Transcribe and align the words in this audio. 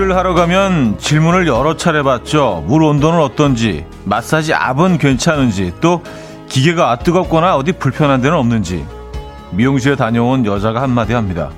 머리를 0.00 0.16
하러 0.16 0.32
가면 0.34 0.98
질문을 0.98 1.46
여러 1.46 1.76
차례 1.76 2.02
받죠. 2.02 2.64
물 2.66 2.82
온도는 2.82 3.20
어떤지, 3.20 3.84
마사지 4.04 4.54
압은 4.54 4.96
괜찮은지, 4.96 5.74
또 5.80 6.02
기계가 6.48 7.00
뜨겁거나 7.00 7.56
어디 7.56 7.72
불편한 7.72 8.22
데는 8.22 8.36
없는지. 8.38 8.86
미용실에 9.50 9.96
다녀온 9.96 10.46
여자가 10.46 10.80
한마디 10.80 11.12
합니다. 11.12 11.50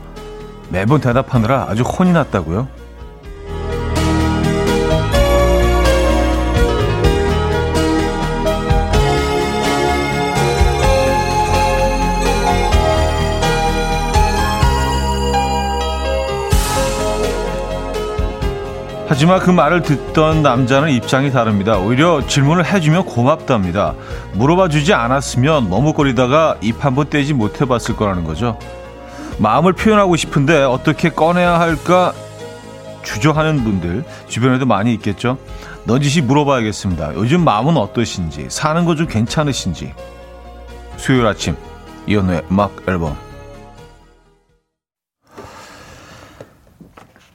매번 0.70 1.00
대답하느라 1.00 1.66
아주 1.68 1.82
혼이 1.82 2.12
났다고요. 2.12 2.66
하지만 19.12 19.40
그 19.40 19.50
말을 19.50 19.82
듣던 19.82 20.40
남자는 20.40 20.88
입장이 20.88 21.32
다릅니다. 21.32 21.76
오히려 21.76 22.26
질문을 22.26 22.64
해주면 22.64 23.04
고맙답니다. 23.04 23.92
물어봐 24.32 24.68
주지 24.70 24.94
않았으면 24.94 25.68
머뭇거리다가 25.68 26.56
입 26.62 26.82
한 26.82 26.94
번 26.94 27.10
떼지 27.10 27.34
못해봤을 27.34 27.94
거라는 27.94 28.24
거죠. 28.24 28.58
마음을 29.36 29.74
표현하고 29.74 30.16
싶은데 30.16 30.62
어떻게 30.62 31.10
꺼내야 31.10 31.60
할까 31.60 32.14
주저하는 33.02 33.62
분들 33.64 34.02
주변에도 34.28 34.64
많이 34.64 34.94
있겠죠. 34.94 35.36
넌지시 35.84 36.22
물어봐야겠습니다. 36.22 37.14
요즘 37.14 37.44
마음은 37.44 37.76
어떠신지, 37.76 38.46
사는 38.48 38.86
거 38.86 38.94
좀 38.94 39.06
괜찮으신지. 39.06 39.92
수요일 40.96 41.26
아침 41.26 41.54
이연우의 42.06 42.44
음악 42.50 42.72
앨범 42.88 43.14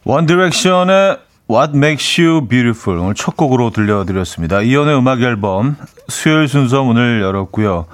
원디렉션의 0.06 1.27
What 1.50 1.78
Makes 1.78 2.22
You 2.22 2.48
Beautiful 2.48 3.00
오늘 3.00 3.14
첫 3.16 3.38
곡으로 3.38 3.70
들려드렸습니다. 3.70 4.62
이연의 4.62 4.98
음악 4.98 5.22
앨범 5.22 5.78
수요일 6.10 6.50
순서 6.50 6.84
문을 6.84 7.22
열었고요. 7.22 7.86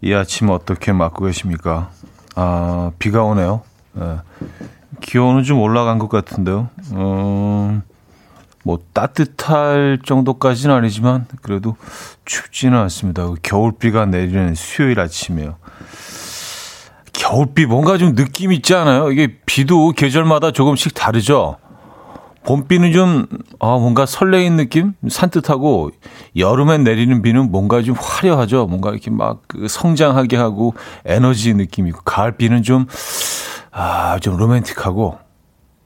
이 0.00 0.14
아침 0.14 0.48
어떻게 0.48 0.92
맞고 0.92 1.26
계십니까? 1.26 1.90
아 2.34 2.92
비가 2.98 3.22
오네요. 3.22 3.60
네. 3.92 4.16
기온은 5.02 5.44
좀 5.44 5.60
올라간 5.60 5.98
것 5.98 6.08
같은데요. 6.08 6.70
어, 6.92 7.82
뭐 8.64 8.78
따뜻할 8.94 9.98
정도까지는 10.02 10.74
아니지만 10.74 11.26
그래도 11.42 11.76
춥지는 12.24 12.78
않습니다. 12.78 13.28
겨울비가 13.42 14.06
내리는 14.06 14.54
수요일 14.54 14.98
아침이에요. 15.00 15.56
겨울비 17.12 17.66
뭔가 17.66 17.98
좀 17.98 18.14
느낌 18.14 18.50
있지 18.52 18.74
않아요? 18.74 19.10
이게 19.12 19.38
비도 19.44 19.92
계절마다 19.92 20.52
조금씩 20.52 20.94
다르죠. 20.94 21.58
봄비는 22.44 22.92
좀, 22.92 23.26
아, 23.58 23.78
뭔가 23.78 24.06
설레인 24.06 24.56
느낌? 24.56 24.92
산뜻하고, 25.08 25.90
여름에 26.36 26.78
내리는 26.78 27.22
비는 27.22 27.50
뭔가 27.50 27.82
좀 27.82 27.94
화려하죠. 27.98 28.66
뭔가 28.66 28.90
이렇게 28.90 29.10
막그 29.10 29.68
성장하게 29.68 30.36
하고, 30.36 30.74
에너지 31.04 31.54
느낌이고, 31.54 32.02
가을비는 32.04 32.62
좀, 32.62 32.86
아, 33.72 34.18
좀 34.20 34.36
로맨틱하고, 34.36 35.18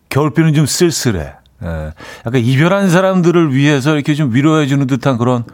겨울비는 0.09 0.55
좀 0.55 0.67
쓸쓸해. 0.67 1.33
예. 1.63 1.93
약간 2.27 2.41
이별한 2.41 2.89
사람들을 2.91 3.55
위해서 3.55 3.95
이렇게 3.95 4.15
좀 4.15 4.33
위로해주는 4.35 4.87
듯한 4.87 5.19
그런 5.19 5.45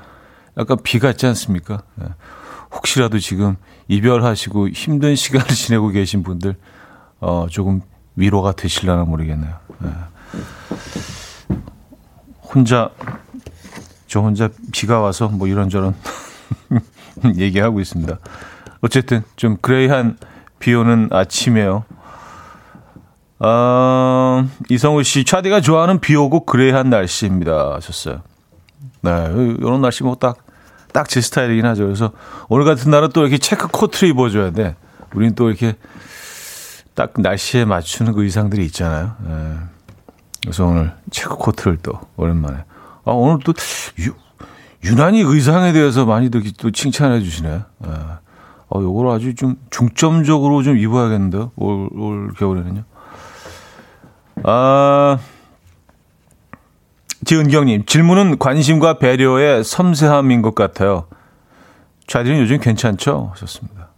약간 0.58 0.76
비 0.82 0.98
같지 0.98 1.26
않습니까? 1.26 1.82
예. 2.02 2.06
혹시라도 2.72 3.18
지금 3.18 3.56
이별하시고 3.88 4.68
힘든 4.68 5.16
시간을 5.16 5.46
지내고 5.54 5.88
계신 5.88 6.22
분들, 6.22 6.56
어, 7.20 7.46
조금 7.50 7.80
위로가 8.16 8.52
되실려나 8.52 9.04
모르겠네요. 9.04 9.54
예. 9.84 10.13
혼자 12.42 12.90
저 14.06 14.20
혼자 14.20 14.48
비가 14.72 15.00
와서 15.00 15.28
뭐 15.28 15.48
이런저런 15.48 15.94
얘기하고 17.36 17.80
있습니다. 17.80 18.18
어쨌든 18.80 19.22
좀 19.36 19.56
그레이한 19.60 20.18
비 20.58 20.74
오는 20.74 21.08
아침이에요. 21.10 21.84
어, 23.40 24.48
이성우 24.70 25.02
씨, 25.02 25.24
차디가 25.24 25.60
좋아하는 25.60 26.00
비 26.00 26.14
오고 26.14 26.44
그레이한 26.46 26.90
날씨입니다. 26.90 27.74
하셨어요. 27.74 28.22
네, 29.02 29.10
이런 29.58 29.82
날씨 29.82 30.02
뭐 30.02 30.14
딱, 30.16 30.38
딱 30.92 31.08
제 31.08 31.20
스타일이긴 31.20 31.66
하죠. 31.66 31.84
그래서 31.84 32.12
오늘 32.48 32.64
같은 32.64 32.90
날은 32.90 33.10
또 33.12 33.22
이렇게 33.22 33.38
체크 33.38 33.66
코트를 33.68 34.08
입어줘야 34.10 34.52
돼. 34.52 34.76
우린 35.14 35.34
또 35.34 35.48
이렇게 35.48 35.76
딱 36.94 37.12
날씨에 37.16 37.64
맞추는 37.64 38.12
그 38.12 38.22
의상들이 38.22 38.64
있잖아요. 38.66 39.16
네. 39.26 39.56
그래서 40.44 40.66
오늘 40.66 40.92
체크 41.10 41.34
코트를 41.36 41.78
또 41.82 41.92
오랜만에. 42.16 42.58
아, 43.04 43.10
오늘 43.12 43.38
또 43.44 43.54
유, 43.98 44.12
유난히 44.84 45.20
의상에 45.20 45.72
대해서 45.72 46.04
많이들 46.04 46.42
또 46.58 46.70
칭찬해 46.70 47.20
주시네. 47.20 47.62
아, 47.80 48.18
어, 48.68 48.80
요걸 48.80 49.08
아주 49.08 49.34
좀 49.34 49.56
중점적으로 49.70 50.62
좀 50.62 50.76
입어야겠는데요. 50.76 51.52
올, 51.56 51.88
올 51.96 52.32
겨울에는요. 52.34 52.84
아, 54.42 55.18
지은경님, 57.24 57.86
질문은 57.86 58.38
관심과 58.38 58.98
배려의 58.98 59.64
섬세함인 59.64 60.42
것 60.42 60.54
같아요. 60.54 61.06
자들은 62.06 62.38
요즘 62.38 62.60
괜찮죠? 62.60 63.30
하셨습니다. 63.32 63.88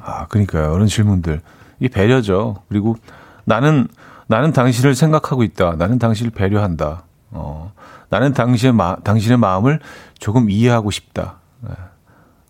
아, 0.00 0.26
그러니까요. 0.28 0.72
그런 0.72 0.86
질문들. 0.86 1.42
이 1.80 1.88
배려죠. 1.88 2.62
그리고 2.68 2.96
나는 3.44 3.88
나는 4.26 4.52
당신을 4.52 4.94
생각하고 4.94 5.42
있다. 5.42 5.76
나는 5.76 5.98
당신을 5.98 6.30
배려한다. 6.30 7.04
어, 7.30 7.72
나는 8.08 8.32
당신의, 8.32 8.72
마, 8.72 8.96
당신의 8.96 9.38
마음을 9.38 9.80
조금 10.18 10.50
이해하고 10.50 10.90
싶다. 10.90 11.36
네. 11.60 11.70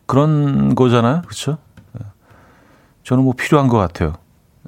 그런 0.06 0.74
거잖아요. 0.74 1.22
그렇죠? 1.22 1.58
네. 1.92 2.04
저는 3.02 3.24
뭐 3.24 3.32
필요한 3.36 3.68
것 3.68 3.78
같아요. 3.78 4.14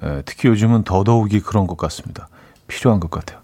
네, 0.01 0.21
특히 0.25 0.49
요즘은 0.49 0.83
더더욱이 0.83 1.39
그런 1.39 1.67
것 1.67 1.77
같습니다. 1.77 2.27
필요한 2.67 2.99
것 2.99 3.09
같아요. 3.09 3.39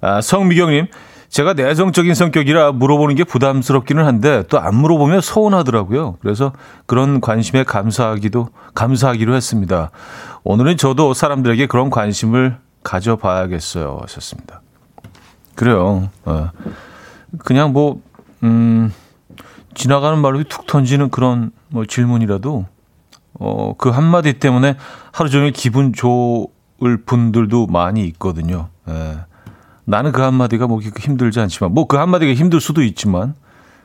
아, 0.00 0.20
성미경님, 0.20 0.86
제가 1.28 1.52
내성적인 1.54 2.14
성격이라 2.14 2.72
물어보는 2.72 3.14
게 3.14 3.24
부담스럽기는 3.24 4.04
한데 4.04 4.44
또 4.48 4.58
안 4.58 4.74
물어보면 4.76 5.20
서운하더라고요. 5.20 6.16
그래서 6.20 6.52
그런 6.86 7.20
관심에 7.20 7.64
감사하기도 7.64 8.48
감사하기로 8.74 9.34
했습니다. 9.34 9.90
오늘은 10.50 10.78
저도 10.78 11.12
사람들에게 11.12 11.66
그런 11.66 11.90
관심을 11.90 12.56
가져봐야겠어요. 12.82 13.98
하셨습니다. 14.00 14.62
그래요. 15.54 16.08
어. 16.24 16.50
그냥 17.36 17.74
뭐, 17.74 18.00
음, 18.42 18.90
지나가는 19.74 20.18
말로 20.18 20.42
툭 20.44 20.66
던지는 20.66 21.10
그런 21.10 21.50
뭐 21.68 21.84
질문이라도, 21.84 22.64
어, 23.34 23.74
그 23.76 23.90
한마디 23.90 24.38
때문에 24.38 24.78
하루 25.12 25.28
종일 25.28 25.52
기분 25.52 25.92
좋을 25.92 26.48
분들도 27.04 27.66
많이 27.66 28.06
있거든요. 28.06 28.70
예. 28.88 29.18
나는 29.84 30.12
그 30.12 30.22
한마디가 30.22 30.66
뭐 30.66 30.80
힘들지 30.80 31.40
않지만, 31.40 31.74
뭐 31.74 31.84
그 31.84 31.98
한마디가 31.98 32.32
힘들 32.32 32.62
수도 32.62 32.82
있지만, 32.82 33.34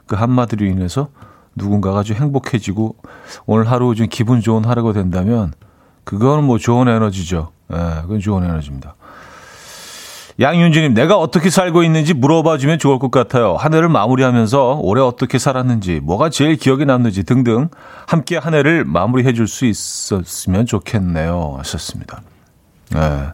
그 0.07 0.15
한마디로 0.15 0.65
인해서 0.65 1.09
누군가가 1.57 2.03
좀 2.03 2.15
행복해지고, 2.15 2.95
오늘 3.47 3.69
하루 3.69 3.93
좀 3.95 4.07
기분 4.09 4.39
좋은 4.39 4.63
하루가 4.63 4.93
된다면, 4.93 5.51
그거는 6.03 6.43
뭐 6.43 6.57
좋은 6.57 6.87
에너지죠. 6.87 7.51
예, 7.73 7.77
그건 8.01 8.19
좋은 8.19 8.43
에너지입니다. 8.43 8.95
양윤주님, 10.39 10.95
내가 10.95 11.17
어떻게 11.17 11.51
살고 11.51 11.83
있는지 11.83 12.15
물어봐주면 12.15 12.79
좋을 12.79 12.97
것 12.97 13.11
같아요. 13.11 13.55
한 13.55 13.73
해를 13.73 13.87
마무리하면서 13.87 14.79
올해 14.81 15.01
어떻게 15.01 15.37
살았는지, 15.37 15.99
뭐가 16.01 16.29
제일 16.29 16.55
기억에 16.55 16.85
남는지 16.85 17.23
등등 17.23 17.69
함께 18.07 18.37
한 18.37 18.55
해를 18.55 18.83
마무리해 18.83 19.33
줄 19.33 19.47
수 19.47 19.65
있었으면 19.65 20.65
좋겠네요. 20.65 21.55
하셨습니다. 21.59 22.23
네. 22.91 23.27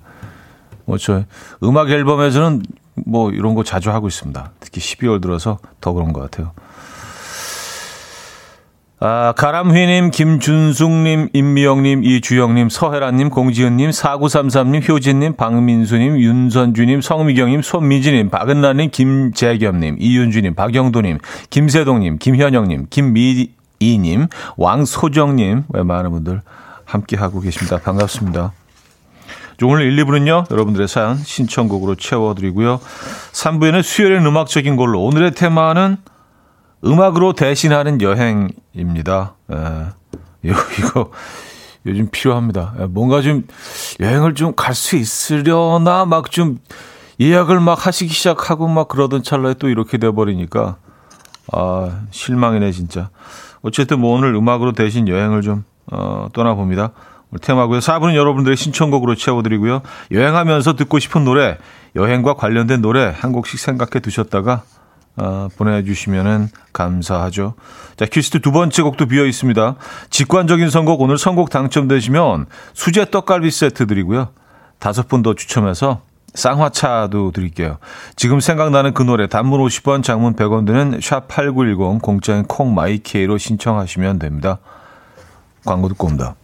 뭐, 0.83 0.97
저, 0.97 1.23
음악 1.63 1.89
앨범에서는 1.89 2.63
뭐 3.05 3.31
이런 3.31 3.55
거 3.55 3.63
자주 3.63 3.91
하고 3.91 4.07
있습니다. 4.09 4.51
특히 4.59 4.81
12월 4.81 5.21
들어서 5.21 5.59
더 5.79 5.93
그런 5.93 6.11
것 6.11 6.19
같아요. 6.19 6.51
아, 9.01 9.33
가람휘님, 9.37 10.11
김준숙님, 10.11 11.29
임미영님, 11.31 12.03
이주영님, 12.03 12.67
서혜란님, 12.67 13.29
공지은님, 13.29 13.91
4933님, 13.91 14.89
효진님, 14.89 15.35
박민수님, 15.37 16.19
윤선주님, 16.19 16.99
성미경님, 16.99 17.61
손미진님, 17.61 18.29
박은나님, 18.29 18.89
김재겸님, 18.91 19.95
이윤주님, 19.99 20.53
박영도님, 20.53 21.19
김세동님, 21.49 22.17
김현영님, 22.17 22.87
김미이님, 22.89 24.27
왕소정님, 24.57 25.63
왜 25.69 25.83
많은 25.83 26.11
분들 26.11 26.41
함께하고 26.83 27.39
계십니다. 27.39 27.77
반갑습니다. 27.77 28.51
오늘 29.63 29.83
1, 29.93 30.03
2부는요, 30.03 30.51
여러분들의 30.51 30.89
사연 30.89 31.15
신청곡으로 31.15 31.95
채워드리고요. 31.95 32.81
3부에는 33.31 33.81
수요일의 33.81 34.25
음악적인 34.25 34.75
걸로 34.75 35.01
오늘의 35.03 35.31
테마는 35.31 35.97
음악으로 36.83 37.33
대신하는 37.33 38.01
여행입니다. 38.01 39.35
예. 39.51 39.85
이거 40.43 41.11
요즘 41.85 42.09
필요합니다. 42.09 42.73
예, 42.79 42.85
뭔가 42.85 43.21
좀 43.21 43.47
여행을 43.99 44.35
좀 44.35 44.53
갈 44.55 44.73
수 44.75 44.95
있으려나 44.95 46.05
막 46.05 46.29
좀 46.31 46.59
예약을 47.19 47.59
막 47.59 47.85
하시기 47.85 48.13
시작하고 48.13 48.67
막 48.69 48.87
그러던 48.87 49.23
찰나에 49.23 49.55
또 49.55 49.67
이렇게 49.67 49.97
돼버리니까 49.97 50.77
아 51.51 51.99
실망이네 52.11 52.71
진짜. 52.71 53.09
어쨌든 53.61 53.99
뭐 53.99 54.15
오늘 54.15 54.33
음악으로 54.35 54.71
대신 54.71 55.07
여행을 55.09 55.41
좀 55.41 55.65
어, 55.91 56.29
떠나봅니다. 56.31 56.91
테마고요. 57.41 57.79
4분은 57.79 58.15
여러분들의 58.15 58.55
신청곡으로 58.55 59.15
채워드리고요. 59.15 59.81
여행하면서 60.11 60.75
듣고 60.77 60.97
싶은 60.99 61.25
노래, 61.25 61.57
여행과 61.95 62.35
관련된 62.35 62.81
노래 62.81 63.13
한 63.15 63.31
곡씩 63.33 63.59
생각해 63.59 63.99
두셨다가 64.01 64.63
어, 65.19 65.49
보내주시면 65.57 66.49
감사하죠. 66.71 67.55
자, 67.97 68.05
퀴스트 68.05 68.39
두 68.39 68.51
번째 68.51 68.81
곡도 68.81 69.07
비어 69.07 69.25
있습니다. 69.25 69.75
직관적인 70.09 70.69
선곡 70.69 71.01
오늘 71.01 71.17
선곡 71.17 71.49
당첨되시면 71.49 72.45
수제 72.73 73.11
떡갈비 73.11 73.51
세트 73.51 73.87
드리고요. 73.87 74.29
다섯 74.79 75.07
분 75.09 75.21
더 75.21 75.33
추첨해서 75.33 76.01
쌍화차도 76.33 77.31
드릴게요. 77.31 77.79
지금 78.15 78.39
생각나는 78.39 78.93
그 78.93 79.03
노래 79.03 79.27
단문 79.27 79.59
50원, 79.61 80.03
장문 80.03 80.35
100원 80.35 80.65
드는 80.65 80.99
샵 81.01 81.27
8910 81.27 82.01
공짜인 82.01 82.43
콩마이케이로 82.43 83.37
신청하시면 83.37 84.19
됩니다. 84.19 84.59
광고 85.65 85.89
듣고 85.89 86.07
옵니다. 86.07 86.35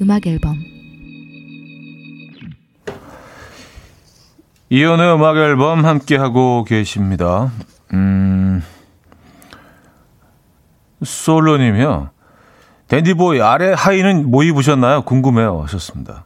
음악 0.00 0.26
앨범 0.26 0.56
이연의 4.70 5.14
음악 5.14 5.36
앨범 5.36 5.84
함께 5.84 6.16
하고 6.16 6.64
계십니다. 6.64 7.50
음. 7.92 8.62
솔로 11.02 11.56
님이요. 11.56 12.10
댄디보이 12.88 13.40
아래 13.40 13.72
하의는 13.76 14.30
뭐 14.30 14.42
입으셨나요? 14.44 15.02
궁금해요. 15.02 15.62
하셨습니다. 15.62 16.24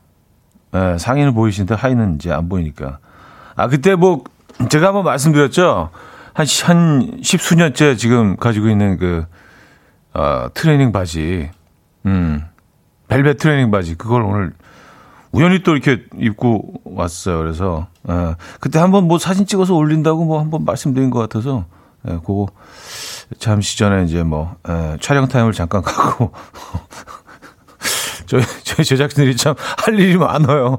네, 0.73 0.99
상의는 0.99 1.35
보이시는데 1.35 1.75
하의는 1.75 2.17
이제 2.17 2.31
안 2.31 2.49
보이니까. 2.49 2.99
아 3.56 3.69
그때 3.69 3.94
뭐 3.94 4.25
제가 4.69 4.88
한번 4.88 5.05
말씀드렸죠. 5.05 5.91
한, 6.35 6.47
한 6.64 7.19
십수년째 7.23 7.97
지금 7.97 8.37
가지고 8.37 8.69
있는 8.69 8.99
그, 8.99 9.25
어, 10.14 10.49
트레이닝 10.55 10.93
바지. 10.93 11.50
음. 12.06 12.44
벨벳 13.09 13.39
트레이닝 13.39 13.71
바지 13.71 13.95
그걸 13.97 14.23
오늘 14.23 14.53
우연히 15.33 15.63
또 15.63 15.77
이렇게 15.77 16.05
입고 16.19 16.75
왔어요. 16.85 17.39
그래서 17.39 17.87
예, 18.09 18.35
그때 18.61 18.79
한번 18.79 19.05
뭐 19.09 19.19
사진 19.19 19.47
찍어서 19.47 19.75
올린다고 19.75 20.25
뭐 20.25 20.41
한번 20.41 20.65
말씀드린 20.65 21.11
것 21.11 21.19
같아서 21.19 21.65
예, 22.09 22.13
그거 22.13 22.47
잠시 23.39 23.77
전에 23.79 24.05
이제 24.05 24.23
뭐 24.23 24.57
예, 24.69 24.97
촬영 25.01 25.29
타임을 25.29 25.53
잠깐 25.53 25.83
가고 25.83 26.33
저희 28.27 28.43
저희 28.63 28.85
제작진들이 28.85 29.37
참 29.37 29.55
할 29.85 29.99
일이 29.99 30.17
많아요. 30.17 30.79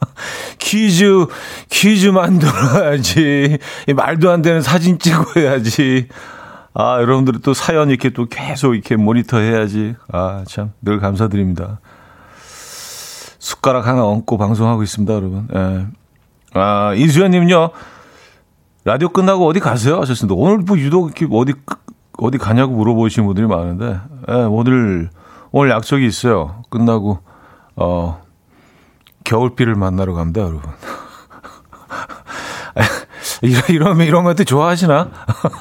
퀴즈 0.58 1.26
퀴즈 1.70 2.08
만들어야지 2.08 3.58
말도 3.94 4.30
안 4.30 4.42
되는 4.42 4.60
사진 4.62 4.98
찍어야지. 4.98 6.08
아, 6.80 7.00
여러분들이 7.00 7.40
또 7.40 7.54
사연 7.54 7.90
이렇게 7.90 8.10
또 8.10 8.26
계속 8.26 8.74
이렇게 8.74 8.94
모니터 8.94 9.38
해야지. 9.38 9.96
아, 10.12 10.44
참, 10.46 10.72
늘 10.80 11.00
감사드립니다. 11.00 11.80
숟가락 13.40 13.88
하나 13.88 14.06
얹고 14.06 14.38
방송하고 14.38 14.84
있습니다, 14.84 15.12
여러분. 15.12 15.48
예. 15.56 15.86
아, 16.54 16.94
이수연님요. 16.94 17.70
라디오 18.84 19.08
끝나고 19.08 19.48
어디 19.48 19.58
가세요? 19.58 20.00
하셨습니다. 20.00 20.36
오늘 20.38 20.58
뭐 20.58 20.78
유독 20.78 21.06
이렇게 21.06 21.26
어디, 21.32 21.52
어디 22.16 22.38
가냐고 22.38 22.74
물어보시는 22.74 23.26
분들이 23.26 23.48
많은데, 23.48 23.98
예, 24.28 24.32
오늘, 24.34 25.10
오늘 25.50 25.72
약속이 25.72 26.06
있어요. 26.06 26.62
끝나고, 26.70 27.18
어, 27.74 28.22
겨울비를 29.24 29.74
만나러 29.74 30.14
갑니다, 30.14 30.42
여러분. 30.42 30.62
이런, 33.42 33.62
이런, 33.68 34.00
이런 34.00 34.22
것들 34.22 34.44
좋아하시나? 34.44 35.08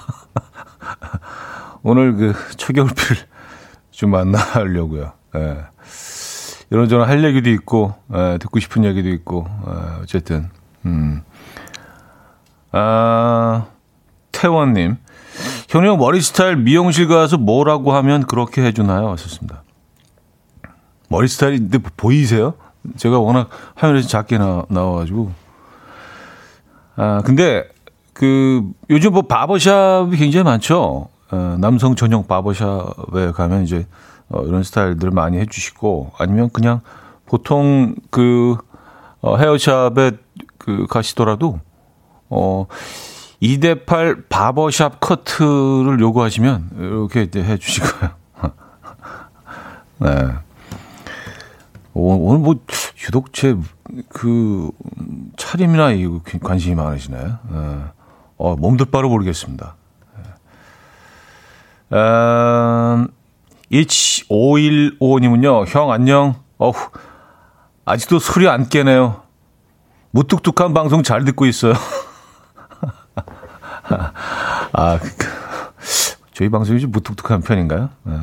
오늘 1.89 2.17
그 2.17 2.33
초겨울비를 2.57 3.15
좀 3.91 4.11
만나려고요. 4.11 5.13
예. 5.37 5.57
이런저런 6.69 7.07
할 7.07 7.23
얘기도 7.23 7.49
있고, 7.49 7.95
예, 8.13 8.37
듣고 8.41 8.59
싶은 8.59 8.83
얘기도 8.83 9.07
있고, 9.07 9.47
예, 9.65 10.01
어쨌든, 10.01 10.49
음. 10.85 11.21
아, 12.73 13.67
태원님. 14.33 14.97
현우 15.69 15.87
형 15.87 15.97
머리 15.97 16.19
스타일 16.19 16.57
미용실 16.57 17.07
가서 17.07 17.37
뭐라고 17.37 17.93
하면 17.93 18.25
그렇게 18.25 18.65
해주나요? 18.65 19.09
하셨습니다. 19.11 19.63
머리 21.07 21.29
스타일이 21.29 21.57
근데 21.57 21.77
보이세요? 21.95 22.55
제가 22.97 23.19
워낙 23.19 23.49
화면에서 23.75 24.09
작게 24.09 24.37
나, 24.37 24.65
나와가지고. 24.67 25.31
아, 26.97 27.21
근데 27.23 27.63
그 28.11 28.69
요즘 28.89 29.13
뭐 29.13 29.21
바버샵이 29.21 30.17
굉장히 30.17 30.43
많죠. 30.43 31.07
어, 31.31 31.57
남성 31.59 31.95
전용 31.95 32.25
바버샵에 32.27 33.31
가면 33.33 33.63
이제 33.63 33.87
어, 34.29 34.41
이런 34.43 34.63
스타일들 34.63 35.11
많이 35.11 35.37
해주시고 35.37 36.13
아니면 36.17 36.49
그냥 36.51 36.81
보통 37.25 37.95
그 38.09 38.57
어, 39.21 39.37
헤어샵에 39.37 40.11
그 40.57 40.85
가시더라도 40.87 41.59
어 42.29 42.67
2대8 43.41 44.29
바버샵 44.29 44.99
커트를 44.99 45.99
요구하시면 45.99 46.71
이렇게 46.77 47.29
해주시고요. 47.35 48.11
네. 49.99 50.09
오늘 51.93 52.39
뭐 52.39 52.55
유독 53.07 53.33
제그 53.33 54.71
차림이나 55.37 55.91
이 55.91 56.07
관심이 56.41 56.75
많으시네. 56.75 57.17
네. 57.17 57.77
어, 58.37 58.55
몸둘 58.55 58.87
바로 58.91 59.09
모르겠습니다. 59.09 59.75
음, 61.93 63.07
1515님은요, 63.71 65.67
형 65.67 65.91
안녕. 65.91 66.35
어후, 66.57 66.89
아직도 67.85 68.19
술이 68.19 68.47
안 68.47 68.67
깨네요. 68.67 69.21
무뚝뚝한 70.11 70.73
방송 70.73 71.03
잘 71.03 71.23
듣고 71.25 71.45
있어요. 71.45 71.73
아, 74.73 74.99
그, 74.99 75.07
저희 76.33 76.49
방송이 76.49 76.79
좀 76.79 76.91
무뚝뚝한 76.91 77.41
편인가요? 77.41 77.89
네, 78.03 78.17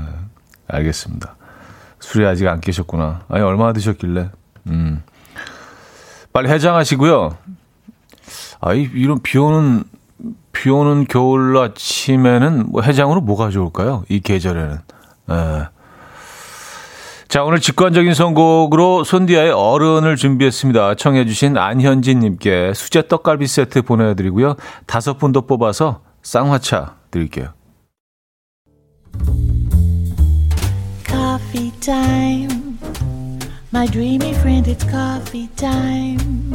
알겠습니다. 0.68 1.36
술이 2.00 2.26
아직 2.26 2.46
안 2.48 2.60
깨셨구나. 2.60 3.22
아니, 3.28 3.42
얼마나 3.42 3.72
드셨길래. 3.72 4.30
음. 4.68 5.02
빨리 6.32 6.50
해장하시고요. 6.50 7.36
아이, 8.60 8.82
이런 8.94 9.20
비 9.22 9.38
오는 9.38 9.84
비 10.54 10.70
오는 10.70 11.04
겨울 11.06 11.56
아침에는 11.58 12.70
뭐 12.70 12.80
해장으로 12.80 13.20
뭐가 13.20 13.50
좋을까요? 13.50 14.04
이 14.08 14.20
계절에는. 14.20 14.76
에. 15.30 15.34
자, 17.28 17.42
오늘 17.42 17.60
직관적인 17.60 18.14
선곡으로 18.14 19.04
손디아의 19.04 19.50
어른을 19.50 20.16
준비했습니다. 20.16 20.94
청해주신 20.94 21.58
안현진님께 21.58 22.72
수제 22.74 23.08
떡갈비 23.08 23.46
세트 23.46 23.82
보내드리고요. 23.82 24.54
다섯 24.86 25.18
분 25.18 25.32
더 25.32 25.42
뽑아서 25.42 26.00
쌍화차 26.22 26.94
드릴게요. 27.10 27.48
Coffee. 31.06 31.64
My 33.74 33.86
dreamy 33.88 34.30
friend, 34.30 34.70
it's 34.70 34.84
coffee 34.88 35.48
time. 35.56 36.54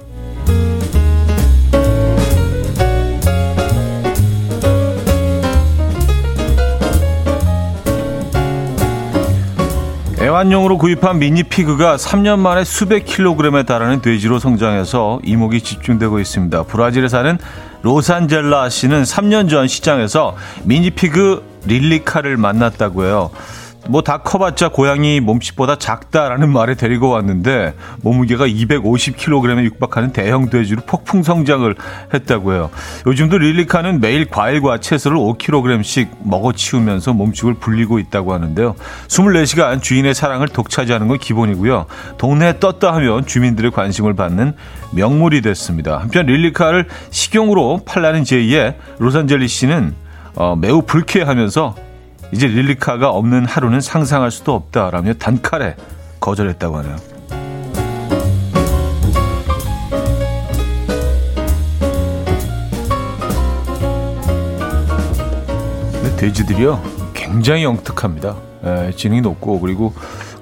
애완용으로 10.21 10.77
구입한 10.77 11.17
미니 11.17 11.41
피그가 11.41 11.95
3년 11.97 12.37
만에 12.37 12.63
수백 12.63 13.05
킬로그램에 13.05 13.63
달하는 13.63 14.01
돼지로 14.01 14.37
성장해서 14.37 15.19
이목이 15.23 15.61
집중되고 15.61 16.19
있습니다. 16.19 16.61
브라질에 16.63 17.07
사는 17.07 17.39
로산젤라 17.81 18.69
씨는 18.69 19.01
3년 19.01 19.49
전 19.49 19.67
시장에서 19.67 20.35
미니 20.63 20.91
피그 20.91 21.43
릴리카를 21.65 22.37
만났다고 22.37 23.05
해요. 23.05 23.31
뭐 23.87 24.01
다 24.01 24.17
커봤자 24.17 24.69
고양이 24.69 25.19
몸집보다 25.19 25.77
작다라는 25.77 26.49
말에 26.53 26.75
데리고 26.75 27.09
왔는데 27.09 27.73
몸무게가 28.01 28.47
250kg에 28.47 29.63
육박하는 29.63 30.11
대형 30.11 30.49
돼지로 30.49 30.81
폭풍 30.85 31.23
성장을 31.23 31.73
했다고 32.13 32.53
해요. 32.53 32.69
요즘도 33.05 33.37
릴리카는 33.37 34.01
매일 34.01 34.25
과일과 34.25 34.79
채소를 34.79 35.17
5kg씩 35.17 36.09
먹어치우면서 36.23 37.13
몸집을 37.13 37.55
불리고 37.55 37.99
있다고 37.99 38.33
하는데요. 38.33 38.75
24시간 39.07 39.81
주인의 39.81 40.13
사랑을 40.13 40.47
독차지하는 40.47 41.07
건 41.07 41.17
기본이고요. 41.17 41.85
동네에 42.17 42.59
떴다 42.59 42.93
하면 42.95 43.25
주민들의 43.25 43.71
관심을 43.71 44.15
받는 44.15 44.53
명물이 44.91 45.41
됐습니다. 45.41 45.97
한편 45.97 46.25
릴리카를 46.25 46.87
식용으로 47.11 47.81
팔라는 47.85 48.23
제의에 48.23 48.77
로산젤리 48.99 49.47
씨는 49.47 49.95
어, 50.35 50.55
매우 50.55 50.81
불쾌하면서 50.81 51.90
이제 52.31 52.47
릴리카가 52.47 53.09
없는 53.09 53.45
하루는 53.45 53.81
상상할 53.81 54.31
수도 54.31 54.53
없다라며 54.53 55.13
단칼에 55.15 55.75
거절했다고 56.19 56.77
하네요. 56.77 56.95
근데 65.91 66.15
돼지들이요 66.15 66.81
굉장히 67.13 67.63
영특합니다. 67.63 68.35
에, 68.63 68.91
지능이 68.95 69.21
높고 69.21 69.59
그리고 69.59 69.93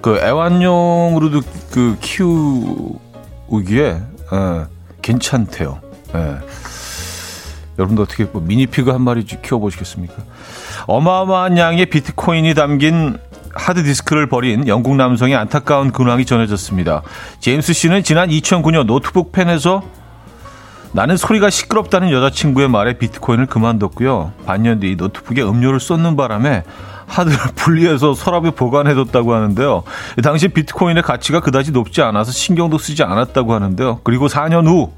그 0.02 0.18
애완용으로도 0.18 1.42
그 1.72 1.98
키우기에 2.02 3.88
에, 3.90 4.66
괜찮대요. 5.02 5.80
에. 6.16 6.38
여러분도 7.80 8.04
어떻게 8.04 8.26
뭐 8.26 8.42
미니피그 8.42 8.92
한 8.92 9.02
마리 9.02 9.24
키워보시겠습니까? 9.24 10.16
어마어마한 10.88 11.58
양의 11.58 11.88
비트코인이 11.88 12.54
담긴 12.54 13.18
하드디스크를 13.54 14.28
버린 14.28 14.68
영국 14.68 14.96
남성의 14.96 15.36
안타까운 15.36 15.92
근황이 15.92 16.26
전해졌습니다. 16.26 17.02
제임스 17.40 17.74
씨는 17.74 18.04
지난 18.04 18.30
2009년 18.30 18.86
노트북 18.86 19.32
펜에서 19.32 19.84
나는 20.92 21.18
소리가 21.18 21.50
시끄럽다는 21.50 22.12
여자친구의 22.12 22.68
말에 22.68 22.98
비트코인을 22.98 23.46
그만뒀고요. 23.46 24.34
반년 24.46 24.80
뒤 24.80 24.96
노트북에 24.96 25.44
음료를 25.44 25.80
쏟는 25.80 26.16
바람에 26.16 26.64
하드를 27.06 27.38
분리해서 27.56 28.14
서랍에 28.14 28.52
보관해뒀다고 28.52 29.34
하는데요. 29.34 29.84
당시 30.24 30.48
비트코인의 30.48 31.04
가치가 31.04 31.40
그다지 31.42 31.72
높지 31.72 32.02
않아서 32.02 32.32
신경도 32.32 32.78
쓰지 32.78 33.04
않았다고 33.04 33.54
하는데요. 33.54 34.00
그리고 34.04 34.28
4년 34.28 34.68
후 34.68 34.92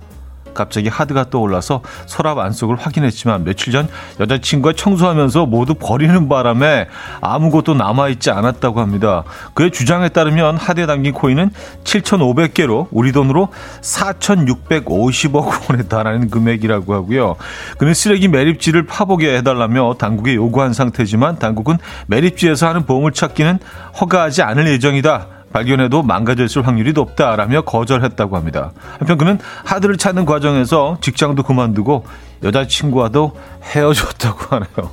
갑자기 0.53 0.89
하드가 0.89 1.29
떠올라서 1.29 1.81
서랍 2.05 2.37
안속을 2.37 2.75
확인했지만 2.75 3.43
며칠 3.43 3.71
전 3.71 3.87
여자친구가 4.19 4.73
청소하면서 4.75 5.45
모두 5.45 5.73
버리는 5.73 6.27
바람에 6.29 6.87
아무것도 7.21 7.73
남아있지 7.73 8.31
않았다고 8.31 8.79
합니다. 8.79 9.23
그의 9.53 9.71
주장에 9.71 10.09
따르면 10.09 10.57
하드에 10.57 10.85
담긴 10.85 11.13
코인은 11.13 11.51
7,500개로 11.83 12.87
우리 12.91 13.11
돈으로 13.11 13.49
4,650억 13.81 15.69
원에 15.69 15.83
달하는 15.87 16.29
금액이라고 16.29 16.93
하고요. 16.93 17.35
그는 17.77 17.93
쓰레기 17.93 18.27
매립지를 18.27 18.85
파보게 18.85 19.37
해달라며 19.37 19.95
당국에 19.97 20.35
요구한 20.35 20.73
상태지만 20.73 21.39
당국은 21.39 21.77
매립지에서 22.07 22.67
하는 22.67 22.85
보험을 22.85 23.11
찾기는 23.11 23.59
허가하지 23.99 24.41
않을 24.41 24.67
예정이다. 24.67 25.40
발견해도 25.53 26.03
망가졌을 26.03 26.65
확률이 26.65 26.93
높다라며 26.93 27.61
거절했다고 27.61 28.37
합니다. 28.37 28.71
한편 28.99 29.17
그는 29.17 29.39
하드를 29.65 29.97
찾는 29.97 30.25
과정에서 30.25 30.97
직장도 31.01 31.43
그만두고 31.43 32.05
여자친구와도 32.43 33.37
헤어졌다고 33.63 34.55
하네요. 34.55 34.91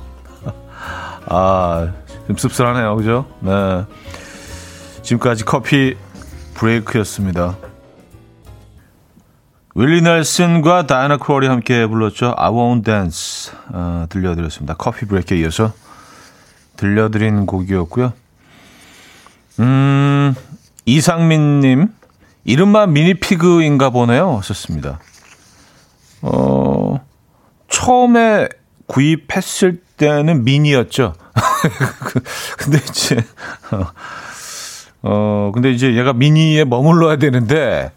아, 1.27 1.91
좀 2.27 2.37
씁쓸하네요. 2.37 2.95
그죠? 2.95 3.25
네. 3.39 3.85
지금까지 5.01 5.45
커피 5.45 5.95
브레이크였습니다. 6.55 7.57
윌리 9.75 10.01
넬슨과 10.01 10.87
다이나 10.87 11.17
크롤이 11.17 11.47
함께 11.47 11.87
불렀죠. 11.87 12.33
I 12.37 12.51
Won't 12.51 12.83
Dance 12.83 13.53
어, 13.71 14.05
들려드렸습니다. 14.09 14.73
커피 14.73 15.05
브레이크에 15.05 15.37
이어서 15.39 15.71
들려드린 16.75 17.45
곡이었고요. 17.45 18.11
음, 19.59 20.35
이상민님, 20.95 21.87
이름만 22.45 22.93
미니피그인가 22.93 23.89
보네요. 23.91 24.37
하셨습니다. 24.37 24.99
어, 26.21 26.99
처음에 27.69 28.49
구입했을 28.87 29.81
때는 29.97 30.43
미니였죠. 30.43 31.13
근데 32.57 32.79
이제, 32.89 33.17
어, 33.71 33.85
어, 35.03 35.51
근데 35.53 35.71
이제 35.71 35.95
얘가 35.95 36.13
미니에 36.13 36.65
머물러야 36.65 37.17
되는데, 37.17 37.91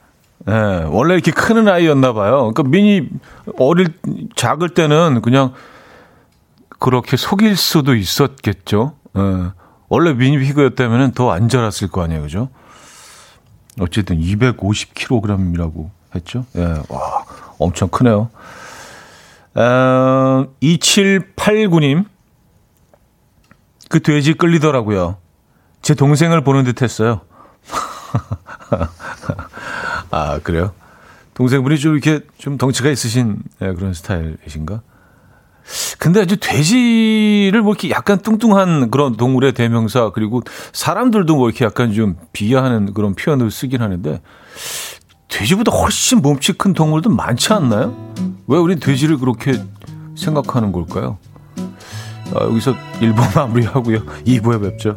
예, 0.49 0.53
원래 0.89 1.15
이렇게 1.15 1.31
크는 1.31 1.69
아이였나 1.69 2.13
봐요. 2.13 2.53
그러니까 2.53 2.65
미니, 2.65 3.09
어릴, 3.59 3.89
작을 4.35 4.71
때는 4.71 5.23
그냥 5.23 5.53
그렇게 6.79 7.17
속일 7.17 7.57
수도 7.57 7.95
있었겠죠. 7.95 8.95
예. 9.17 9.21
원래 9.89 10.15
미니 10.15 10.39
피그였다면 10.39 11.13
더 11.13 11.31
안 11.33 11.49
자랐을 11.49 11.89
거 11.91 12.03
아니에요. 12.03 12.23
그죠? 12.23 12.49
어쨌든 13.81 14.21
250kg이라고 14.21 15.91
했죠. 16.15 16.45
예, 16.57 16.63
와, 16.89 17.25
엄청 17.59 17.89
크네요. 17.89 18.31
어, 19.55 20.47
2789님, 20.63 22.05
그 23.89 24.01
돼지 24.01 24.35
끌리더라고요. 24.35 25.17
제 25.83 25.95
동생을 25.95 26.43
보는 26.43 26.65
듯 26.65 26.83
했어요. 26.83 27.21
아, 30.11 30.39
그래요? 30.43 30.73
동생분이 31.35 31.79
좀 31.79 31.95
이렇게 31.95 32.21
좀 32.39 32.59
덩치가 32.59 32.91
있으신 32.91 33.43
예, 33.63 33.73
그런 33.73 33.95
스타일이신가? 33.95 34.83
근데 35.99 36.21
아주 36.21 36.37
돼지를 36.37 37.63
뭐 37.63 37.73
이렇게 37.73 37.91
약간 37.91 38.19
뚱뚱한 38.19 38.91
그런 38.91 39.17
동물의 39.17 39.53
대명사 39.53 40.11
그리고 40.11 40.43
사람들도 40.73 41.37
뭐 41.37 41.49
이렇게 41.49 41.65
약간 41.65 41.93
좀 41.93 42.17
비하하는 42.33 42.93
그런 42.95 43.15
표현을 43.15 43.51
쓰긴 43.51 43.83
하는데 43.83 44.21
돼지보다 45.29 45.73
훨씬 45.73 46.21
몸치 46.21 46.55
큰 46.55 46.75
동물도 46.75 47.11
많지 47.11 47.53
않나요? 47.53 47.95
왜 48.47 48.59
우리 48.59 48.77
돼지를 48.77 49.19
그렇게 49.19 49.55
생각하는 50.17 50.73
걸까요? 50.73 51.19
아, 52.35 52.45
여기서 52.45 52.75
1부 53.01 53.35
마무리하고요. 53.37 54.05
2부에 54.27 54.61
뵙죠. 54.63 54.97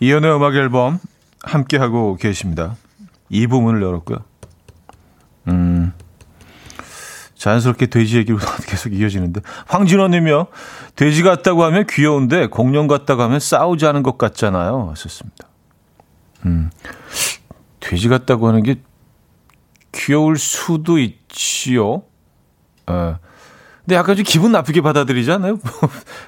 이현우의 0.00 0.36
음악 0.36 0.54
앨범 0.56 0.98
함께 1.42 1.76
하고 1.76 2.16
계십니다. 2.16 2.76
이 3.28 3.46
부분을 3.46 3.82
열었고요. 3.82 4.18
음, 5.48 5.92
자연스럽게 7.34 7.86
돼지 7.86 8.18
얘기로 8.18 8.38
계속 8.66 8.92
이어지는데 8.92 9.40
황진원님이요. 9.66 10.46
돼지 10.96 11.22
같다고 11.22 11.64
하면 11.64 11.86
귀여운데 11.88 12.46
공룡 12.48 12.86
같다고 12.86 13.22
하면 13.22 13.40
않은 13.86 14.02
것 14.02 14.18
같잖아요. 14.18 14.88
하셨습니다. 14.90 15.46
음, 16.46 16.70
돼지 17.80 18.08
같다고 18.08 18.48
하는 18.48 18.62
게 18.62 18.80
귀여울 19.92 20.38
수도 20.38 20.98
있지요. 20.98 22.02
에, 22.88 23.14
근데 23.80 23.96
약간 23.96 24.16
좀 24.16 24.24
기분 24.24 24.52
나쁘게 24.52 24.80
받아들이지 24.80 25.30
않아요? 25.32 25.58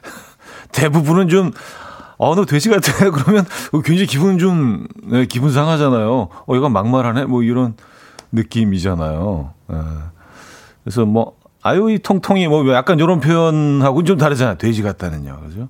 대부분은 0.73 1.29
좀, 1.29 1.53
어, 2.23 2.37
너 2.37 2.45
돼지 2.45 2.69
같아. 2.69 2.93
그러면 3.11 3.45
굉장히 3.85 4.07
기분 4.07 4.39
좀, 4.39 4.87
네, 5.03 5.27
기분 5.27 5.51
상하잖아요. 5.51 6.29
어, 6.47 6.55
얘가 6.55 6.69
막말하네? 6.69 7.25
뭐 7.25 7.43
이런 7.43 7.75
느낌이잖아요. 8.31 9.51
예. 9.73 9.77
그래서 10.85 11.05
뭐 11.05 11.37
아유 11.63 11.91
이 11.91 11.99
통통이 11.99 12.47
뭐 12.47 12.73
약간 12.75 13.01
이런 13.01 13.19
표현하고는 13.19 14.05
좀 14.05 14.19
다르잖아요. 14.19 14.57
돼지 14.57 14.83
같다는요. 14.83 15.41
그죠? 15.49 15.69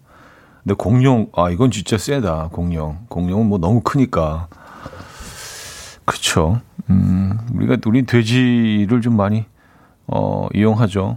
근데 0.63 0.75
공룡 0.75 1.29
아 1.35 1.49
이건 1.49 1.71
진짜 1.71 1.97
세다. 1.97 2.51
공룡. 2.53 2.99
공룡은 3.09 3.47
뭐 3.47 3.57
너무 3.57 3.81
크니까. 3.81 4.49
그렇죠. 6.05 6.61
음, 6.91 7.39
우리가 7.55 7.79
우리 7.87 8.05
돼지를 8.05 9.01
좀 9.01 9.17
많이 9.17 9.47
어 10.07 10.49
이용하죠. 10.53 11.17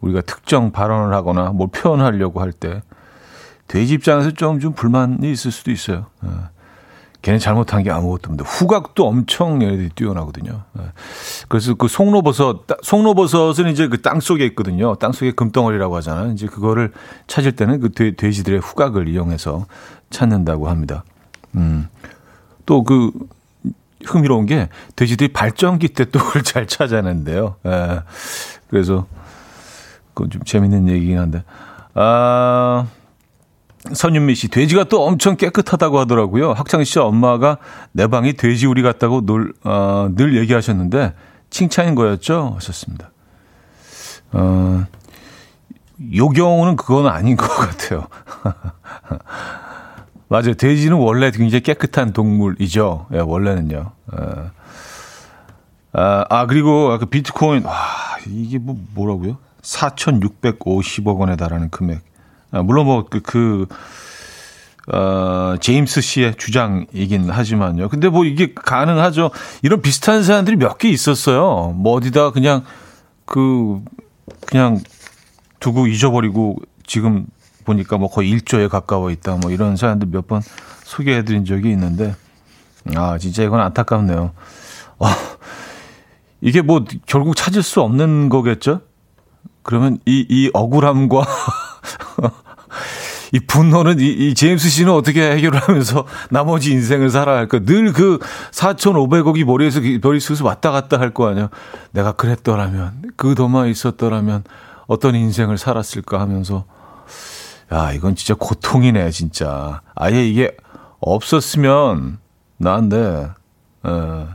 우리가 0.00 0.20
특정 0.20 0.70
발언을 0.70 1.12
하거나 1.12 1.50
뭘 1.50 1.70
표현하려고 1.72 2.40
할 2.40 2.52
때 2.52 2.82
돼지 3.68 3.94
입장에서 3.94 4.30
좀, 4.32 4.60
좀 4.60 4.72
불만이 4.72 5.30
있을 5.30 5.50
수도 5.50 5.70
있어요. 5.70 6.06
예. 6.24 6.28
걔는 7.22 7.38
잘못한 7.38 7.82
게 7.82 7.90
아무것도 7.90 8.30
없는데 8.30 8.44
후각도 8.46 9.06
엄청 9.06 9.62
얘네들이 9.62 9.90
뛰어나거든요. 9.94 10.62
예. 10.78 10.82
그래서 11.48 11.74
그 11.74 11.88
송로버섯, 11.88 12.66
송로버섯은 12.82 13.70
이제 13.70 13.88
그 13.88 14.02
땅 14.02 14.20
속에 14.20 14.44
있거든요. 14.46 14.94
땅 14.96 15.12
속에 15.12 15.32
금덩어리라고 15.32 15.96
하잖아요. 15.96 16.32
이제 16.32 16.46
그거를 16.46 16.92
찾을 17.26 17.52
때는 17.52 17.80
그 17.80 17.92
돼, 17.92 18.14
돼지들의 18.14 18.60
후각을 18.60 19.08
이용해서 19.08 19.66
찾는다고 20.10 20.68
합니다. 20.68 21.04
음. 21.54 21.88
또 22.66 22.82
그 22.84 23.10
흥미로운 24.04 24.44
게 24.44 24.68
돼지들이 24.96 25.32
발전기 25.32 25.88
때 25.88 26.04
또 26.04 26.18
그걸 26.18 26.42
잘 26.42 26.66
찾아내는데요. 26.66 27.56
예. 27.64 28.00
그래서 28.68 29.06
그건 30.12 30.28
좀 30.30 30.42
재밌는 30.44 30.88
얘기긴 30.88 31.18
한데. 31.18 31.42
아, 31.94 32.86
선윤미 33.92 34.34
씨, 34.34 34.48
돼지가 34.48 34.84
또 34.84 35.04
엄청 35.04 35.36
깨끗하다고 35.36 35.98
하더라고요. 36.00 36.52
학창 36.52 36.82
시절 36.84 37.02
엄마가 37.02 37.58
내 37.92 38.06
방이 38.06 38.32
돼지 38.32 38.66
우리 38.66 38.82
같다고 38.82 39.26
늘, 39.26 39.52
어, 39.62 40.08
늘 40.14 40.36
얘기하셨는데, 40.38 41.14
칭찬인 41.50 41.94
거였죠? 41.94 42.52
하셨습니다. 42.56 43.10
어, 44.32 44.86
요 46.16 46.28
경우는 46.30 46.76
그건 46.76 47.06
아닌 47.06 47.36
것 47.36 47.46
같아요. 47.46 48.08
맞아요. 50.28 50.54
돼지는 50.54 50.96
원래 50.96 51.30
굉장히 51.30 51.62
깨끗한 51.62 52.12
동물이죠. 52.12 53.06
예, 53.12 53.18
원래는요. 53.18 53.92
어. 54.12 54.50
아, 55.92 56.24
아, 56.28 56.46
그리고 56.46 56.90
아까 56.90 57.04
비트코인, 57.06 57.64
와, 57.64 57.74
이게 58.26 58.58
뭐, 58.58 58.76
뭐라고요? 58.94 59.36
4,650억 59.62 61.18
원에 61.18 61.36
달하는 61.36 61.70
금액. 61.70 62.13
아, 62.54 62.62
물론 62.62 62.86
뭐, 62.86 63.04
그, 63.08 63.20
그, 63.20 63.66
어, 64.92 65.56
제임스 65.60 66.00
씨의 66.00 66.34
주장이긴 66.36 67.30
하지만요. 67.30 67.88
근데 67.88 68.08
뭐 68.08 68.24
이게 68.24 68.52
가능하죠. 68.54 69.30
이런 69.62 69.80
비슷한 69.82 70.22
사람들이 70.22 70.56
몇 70.56 70.78
개 70.78 70.88
있었어요. 70.88 71.72
뭐 71.74 71.94
어디다 71.94 72.30
그냥 72.32 72.64
그, 73.24 73.80
그냥 74.46 74.78
두고 75.60 75.86
잊어버리고 75.86 76.56
지금 76.86 77.26
보니까 77.64 77.96
뭐 77.96 78.10
거의 78.10 78.30
1조에 78.36 78.68
가까워 78.68 79.10
있다. 79.10 79.36
뭐 79.36 79.50
이런 79.50 79.76
사람들 79.76 80.08
몇 80.10 80.26
번 80.26 80.42
소개해 80.84 81.24
드린 81.24 81.46
적이 81.46 81.70
있는데, 81.70 82.14
아, 82.94 83.16
진짜 83.18 83.42
이건 83.42 83.60
안타깝네요. 83.60 84.32
어, 84.98 85.06
이게 86.42 86.60
뭐 86.60 86.84
결국 87.06 87.36
찾을 87.36 87.62
수 87.62 87.80
없는 87.80 88.28
거겠죠? 88.28 88.82
그러면 89.62 89.98
이, 90.04 90.26
이 90.28 90.50
억울함과 90.52 91.24
이 93.34 93.40
분노는 93.40 93.98
이, 93.98 94.06
이 94.06 94.34
제임스 94.34 94.68
씨는 94.68 94.92
어떻게 94.92 95.28
해결을 95.32 95.58
하면서 95.60 96.06
나머지 96.30 96.70
인생을 96.70 97.10
살아야 97.10 97.38
할까? 97.38 97.58
늘 97.58 97.92
그 97.92 98.20
4,500억이 98.52 99.42
머리에서, 99.44 99.80
머릿속에서 100.00 100.44
왔다 100.44 100.70
갔다 100.70 101.00
할 101.00 101.12
거 101.12 101.26
아니야. 101.28 101.48
내가 101.90 102.12
그랬더라면, 102.12 103.02
그 103.16 103.34
도마 103.34 103.66
있었더라면 103.66 104.44
어떤 104.86 105.16
인생을 105.16 105.58
살았을까 105.58 106.20
하면서, 106.20 106.64
야, 107.72 107.90
이건 107.92 108.14
진짜 108.14 108.34
고통이네, 108.34 109.10
진짜. 109.10 109.80
아예 109.96 110.24
이게 110.28 110.56
없었으면 111.00 112.18
나인데, 112.58 113.30
어, 113.82 114.28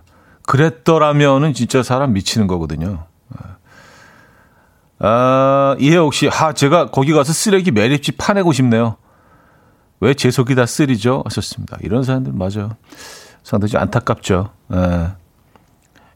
그랬더라면은 0.45 1.53
진짜 1.53 1.83
사람 1.83 2.11
미치는 2.11 2.47
거거든요. 2.47 3.05
아, 4.99 5.75
이해옥 5.79 6.13
씨, 6.13 6.27
하, 6.27 6.53
제가 6.53 6.87
거기 6.87 7.13
가서 7.13 7.31
쓰레기 7.33 7.71
매립지 7.71 8.13
파내고 8.13 8.51
싶네요. 8.51 8.97
왜 10.01 10.13
제 10.13 10.31
속이 10.31 10.55
다 10.55 10.65
쓰리죠? 10.65 11.23
하셨습니다. 11.25 11.77
이런 11.81 12.03
사람들 12.03 12.31
맞아요. 12.33 12.75
상당히 13.43 13.75
안타깝죠. 13.77 14.49
예. 14.73 15.09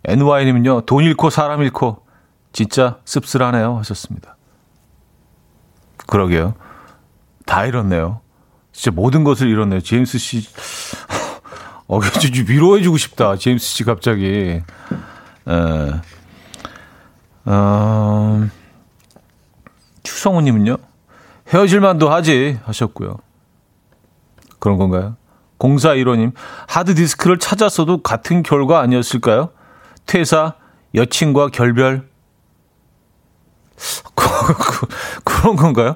NY님은요, 0.06 0.82
돈 0.82 1.04
잃고 1.04 1.30
사람 1.30 1.62
잃고 1.62 2.04
진짜 2.52 3.00
씁쓸하네요. 3.06 3.78
하셨습니다. 3.80 4.36
그러게요. 6.08 6.54
다 7.46 7.66
잃었네요. 7.66 8.22
진짜 8.72 8.92
모든 8.92 9.24
것을 9.24 9.48
잃었네요. 9.50 9.82
제임스 9.82 10.18
씨, 10.18 10.48
어, 11.88 12.00
좀 12.02 12.32
위로해주고 12.48 12.98
싶다. 12.98 13.36
제임스 13.38 13.66
씨 13.66 13.84
갑자기. 13.84 14.26
에, 14.26 14.64
예. 15.48 16.02
어, 17.46 18.48
추성우님은요, 20.24 20.78
헤어질만도 21.50 22.10
하지 22.10 22.58
하셨고요. 22.64 23.18
그런 24.60 24.78
건가요? 24.78 25.18
0415님, 25.60 26.32
하드디스크를 26.68 27.40
찾았어도 27.40 28.02
같은 28.02 28.42
결과 28.44 28.80
아니었을까요? 28.80 29.50
퇴사, 30.06 30.54
여친과 30.96 31.50
결별. 31.50 32.08
그런 35.26 35.56
건가요? 35.58 35.96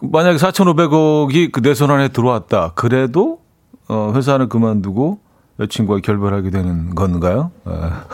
만약에 0.00 0.36
4,500억이 0.38 1.52
그 1.52 1.60
내 1.60 1.74
손 1.74 1.92
안에 1.92 2.08
들어왔다. 2.08 2.72
그래도, 2.74 3.40
어, 3.88 4.12
회사는 4.16 4.48
그만두고 4.48 5.20
여친과 5.60 6.00
결별하게 6.00 6.50
되는 6.50 6.92
건가요? 6.96 7.52
아. 7.64 8.04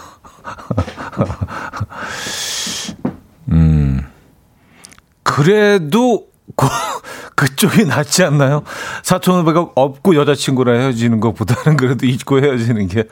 음. 3.53 4.05
그래도 5.29 6.29
그쪽이 7.37 7.85
낫지 7.85 8.25
않나요? 8.25 8.63
4,500억 9.03 9.73
없고 9.75 10.17
여자친구랑 10.17 10.77
헤어지는 10.77 11.21
것보다는 11.21 11.77
그래도 11.77 12.07
잊고 12.07 12.41
헤어지는 12.41 12.89
게. 12.89 13.05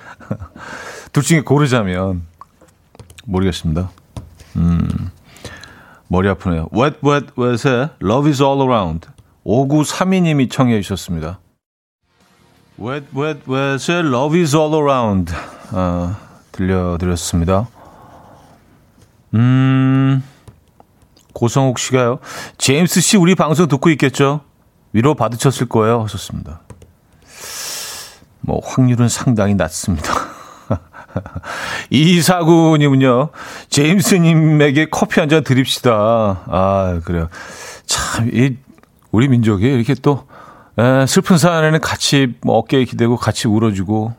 둘 1.12 1.22
중에 1.22 1.42
고르자면. 1.42 2.22
모르겠습니다. 3.26 3.90
음. 4.57 5.11
머리 6.09 6.29
아프네요. 6.29 6.68
Wet, 6.72 6.98
wet, 7.05 7.26
wet의 7.38 7.90
Love 8.02 8.31
is 8.31 8.42
all 8.42 8.62
around. 8.62 9.09
5932님이 9.44 10.50
청해 10.50 10.81
주셨습니다. 10.81 11.40
Wet, 12.81 13.07
wet, 13.14 13.40
wet의 13.48 14.07
Love 14.07 14.40
is 14.40 14.57
all 14.57 14.74
around. 14.74 15.33
아, 15.72 16.16
들려드렸습니다. 16.52 17.68
음. 19.35 20.22
고성욱 21.37 21.79
씨가요. 21.79 22.18
제임스 22.57 23.03
씨 23.03 23.18
우리 23.18 23.35
방송 23.35 23.68
듣고 23.68 23.90
있겠죠? 23.90 24.40
위로 24.94 25.14
받으셨을 25.14 25.68
거예요. 25.68 26.03
하셨습니다. 26.05 26.62
뭐 28.40 28.61
확률은 28.64 29.11
상당히 29.11 29.55
낮습니다. 29.55 30.14
이사구님은요, 31.90 33.29
제임스님에게 33.68 34.87
커피 34.90 35.20
한 35.20 35.29
잔 35.29 35.44
드립시다. 35.44 35.92
아, 36.46 37.01
그래요. 37.05 37.29
참, 37.85 38.31
이, 38.33 38.57
우리 39.11 39.29
민족이 39.29 39.66
이렇게 39.66 39.92
또, 39.94 40.27
에, 40.79 41.05
슬픈 41.05 41.37
사연에는 41.37 41.81
같이 41.81 42.35
뭐 42.40 42.57
어깨에 42.57 42.85
기대고 42.85 43.16
같이 43.16 43.46
울어주고, 43.46 44.14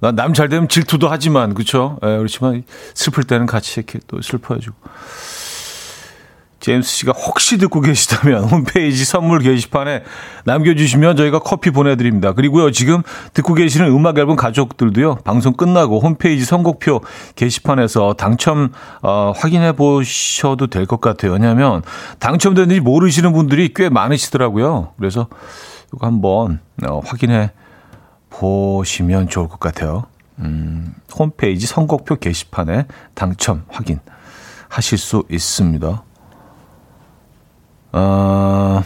남잘 0.00 0.48
되면 0.48 0.68
질투도 0.68 1.08
하지만, 1.08 1.54
그쵸? 1.54 1.98
에, 2.02 2.16
그렇지만 2.16 2.64
슬플 2.94 3.22
때는 3.22 3.46
같이 3.46 3.78
이렇게 3.78 4.00
또 4.08 4.20
슬퍼해주고. 4.20 4.76
제임스 6.64 6.90
씨가 6.90 7.12
혹시 7.12 7.58
듣고 7.58 7.82
계시다면 7.82 8.44
홈페이지 8.48 9.04
선물 9.04 9.40
게시판에 9.40 10.02
남겨주시면 10.44 11.14
저희가 11.16 11.40
커피 11.40 11.70
보내드립니다. 11.70 12.32
그리고요, 12.32 12.70
지금 12.70 13.02
듣고 13.34 13.52
계시는 13.52 13.88
음악 13.88 14.16
앨범 14.16 14.34
가족들도요, 14.36 15.16
방송 15.24 15.52
끝나고 15.52 16.00
홈페이지 16.00 16.46
선곡표 16.46 17.02
게시판에서 17.36 18.14
당첨, 18.14 18.72
어, 19.02 19.34
확인해 19.36 19.72
보셔도 19.72 20.68
될 20.68 20.86
것 20.86 21.02
같아요. 21.02 21.32
왜냐하면 21.32 21.82
당첨됐는지 22.18 22.80
모르시는 22.80 23.34
분들이 23.34 23.72
꽤 23.74 23.90
많으시더라고요. 23.90 24.92
그래서 24.96 25.28
이거 25.94 26.06
한번 26.06 26.60
어, 26.86 27.00
확인해 27.04 27.50
보시면 28.30 29.28
좋을 29.28 29.48
것 29.48 29.60
같아요. 29.60 30.04
음, 30.38 30.94
홈페이지 31.18 31.66
선곡표 31.66 32.16
게시판에 32.16 32.86
당첨 33.14 33.64
확인 33.68 34.00
하실 34.68 34.96
수 34.96 35.24
있습니다. 35.30 36.02
어, 37.96 38.82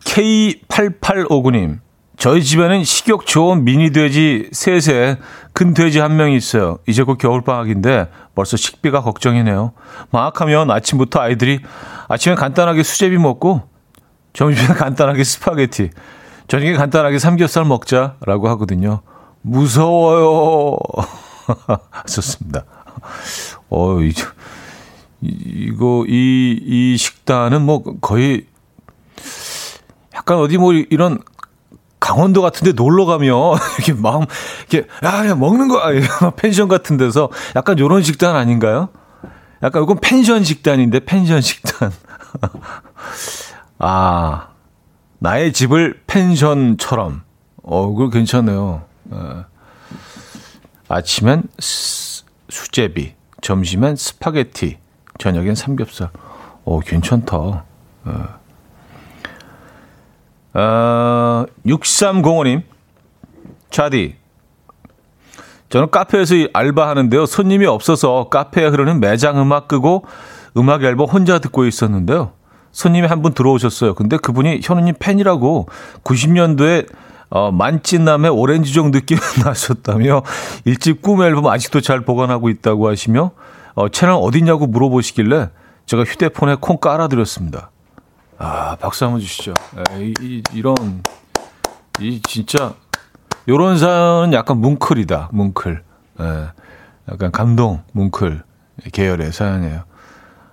K8859님, 0.00 1.78
저희 2.16 2.42
집에는 2.42 2.82
식욕 2.82 3.24
좋은 3.24 3.62
미니 3.62 3.92
돼지 3.92 4.48
셋에 4.50 5.18
큰 5.52 5.74
돼지 5.74 6.00
한 6.00 6.16
명이 6.16 6.34
있어요. 6.34 6.78
이제 6.88 7.04
곧 7.04 7.18
겨울방학인데 7.18 8.08
벌써 8.34 8.56
식비가 8.56 9.00
걱정이네요. 9.02 9.74
방학하면 10.10 10.72
아침부터 10.72 11.20
아이들이 11.20 11.60
아침에 12.08 12.34
간단하게 12.34 12.82
수제비 12.82 13.16
먹고 13.18 13.62
점심에 14.32 14.66
간단하게 14.74 15.22
스파게티, 15.22 15.90
저녁에 16.48 16.72
간단하게 16.74 17.20
삼겹살 17.20 17.64
먹자라고 17.64 18.48
하거든요. 18.48 19.02
무서워요. 19.42 20.78
좋습니다. 22.12 22.64
어, 23.70 23.98
이, 25.22 25.28
이거, 25.28 26.04
이, 26.08 26.60
이 26.62 26.96
식단은 26.96 27.62
뭐 27.62 27.82
거의 28.00 28.46
약간 30.14 30.38
어디 30.38 30.58
뭐 30.58 30.72
이런 30.72 31.20
강원도 32.00 32.42
같은데 32.42 32.72
놀러 32.72 33.04
가면 33.04 33.56
이렇게 33.78 33.92
마음 33.94 34.24
이렇게 34.68 34.88
야, 35.04 35.26
야 35.26 35.34
먹는 35.34 35.68
거 35.68 35.80
펜션 36.36 36.68
같은 36.68 36.96
데서 36.96 37.30
약간 37.54 37.78
요런 37.78 38.02
식단 38.02 38.36
아닌가요? 38.36 38.88
약간 39.62 39.82
이건 39.82 39.98
펜션 40.00 40.44
식단인데 40.44 41.00
펜션 41.00 41.40
식단. 41.40 41.92
아 43.78 44.48
나의 45.18 45.52
집을 45.52 46.02
펜션처럼. 46.06 47.22
어, 47.62 47.88
그거 47.88 48.10
괜찮네요. 48.10 48.84
어. 49.10 49.44
아침엔 50.88 51.42
수, 51.58 52.24
수제비, 52.48 53.14
점심엔 53.40 53.96
스파게티, 53.96 54.78
저녁엔 55.18 55.54
삼겹살. 55.54 56.10
어, 56.64 56.80
괜찮다. 56.80 57.36
어. 57.36 57.64
어, 60.54 61.44
6305님, 61.66 62.62
차디. 63.70 64.16
저는 65.68 65.90
카페에서 65.90 66.34
알바하는데요. 66.52 67.26
손님이 67.26 67.66
없어서 67.66 68.28
카페에 68.30 68.66
흐르는 68.66 69.00
매장 69.00 69.40
음악 69.40 69.68
끄고 69.68 70.04
음악 70.56 70.84
앨범 70.84 71.08
혼자 71.08 71.38
듣고 71.38 71.66
있었는데요. 71.66 72.32
손님이 72.72 73.06
한 73.06 73.22
분 73.22 73.32
들어오셨어요. 73.32 73.94
근데 73.94 74.16
그분이 74.16 74.60
현우님 74.62 74.94
팬이라고 74.98 75.68
90년도에 76.04 76.86
어, 77.28 77.50
만찢남의 77.50 78.30
오렌지종 78.30 78.92
느낌 78.92 79.18
나셨다며 79.44 80.22
일집 80.64 81.02
꿈 81.02 81.22
앨범 81.22 81.46
아직도 81.48 81.80
잘 81.80 82.00
보관하고 82.02 82.48
있다고 82.48 82.88
하시며 82.88 83.32
어, 83.76 83.90
채널 83.90 84.16
어디냐고 84.20 84.66
물어보시길래 84.66 85.50
제가 85.84 86.02
휴대폰에 86.02 86.56
콩 86.60 86.78
깔아드렸습니다. 86.78 87.70
아, 88.38 88.76
박수 88.76 89.04
한번 89.04 89.20
주시죠. 89.20 89.52
에, 89.90 90.12
이, 90.20 90.42
이, 90.52 90.62
런 90.62 91.02
이, 92.00 92.20
진짜, 92.22 92.74
요런 93.48 93.78
사연은 93.78 94.32
약간 94.32 94.58
뭉클이다, 94.58 95.30
뭉클. 95.32 95.84
에, 96.20 96.24
약간 97.12 97.30
감동, 97.30 97.82
뭉클 97.92 98.42
계열의 98.92 99.32
사연이에요. 99.32 99.84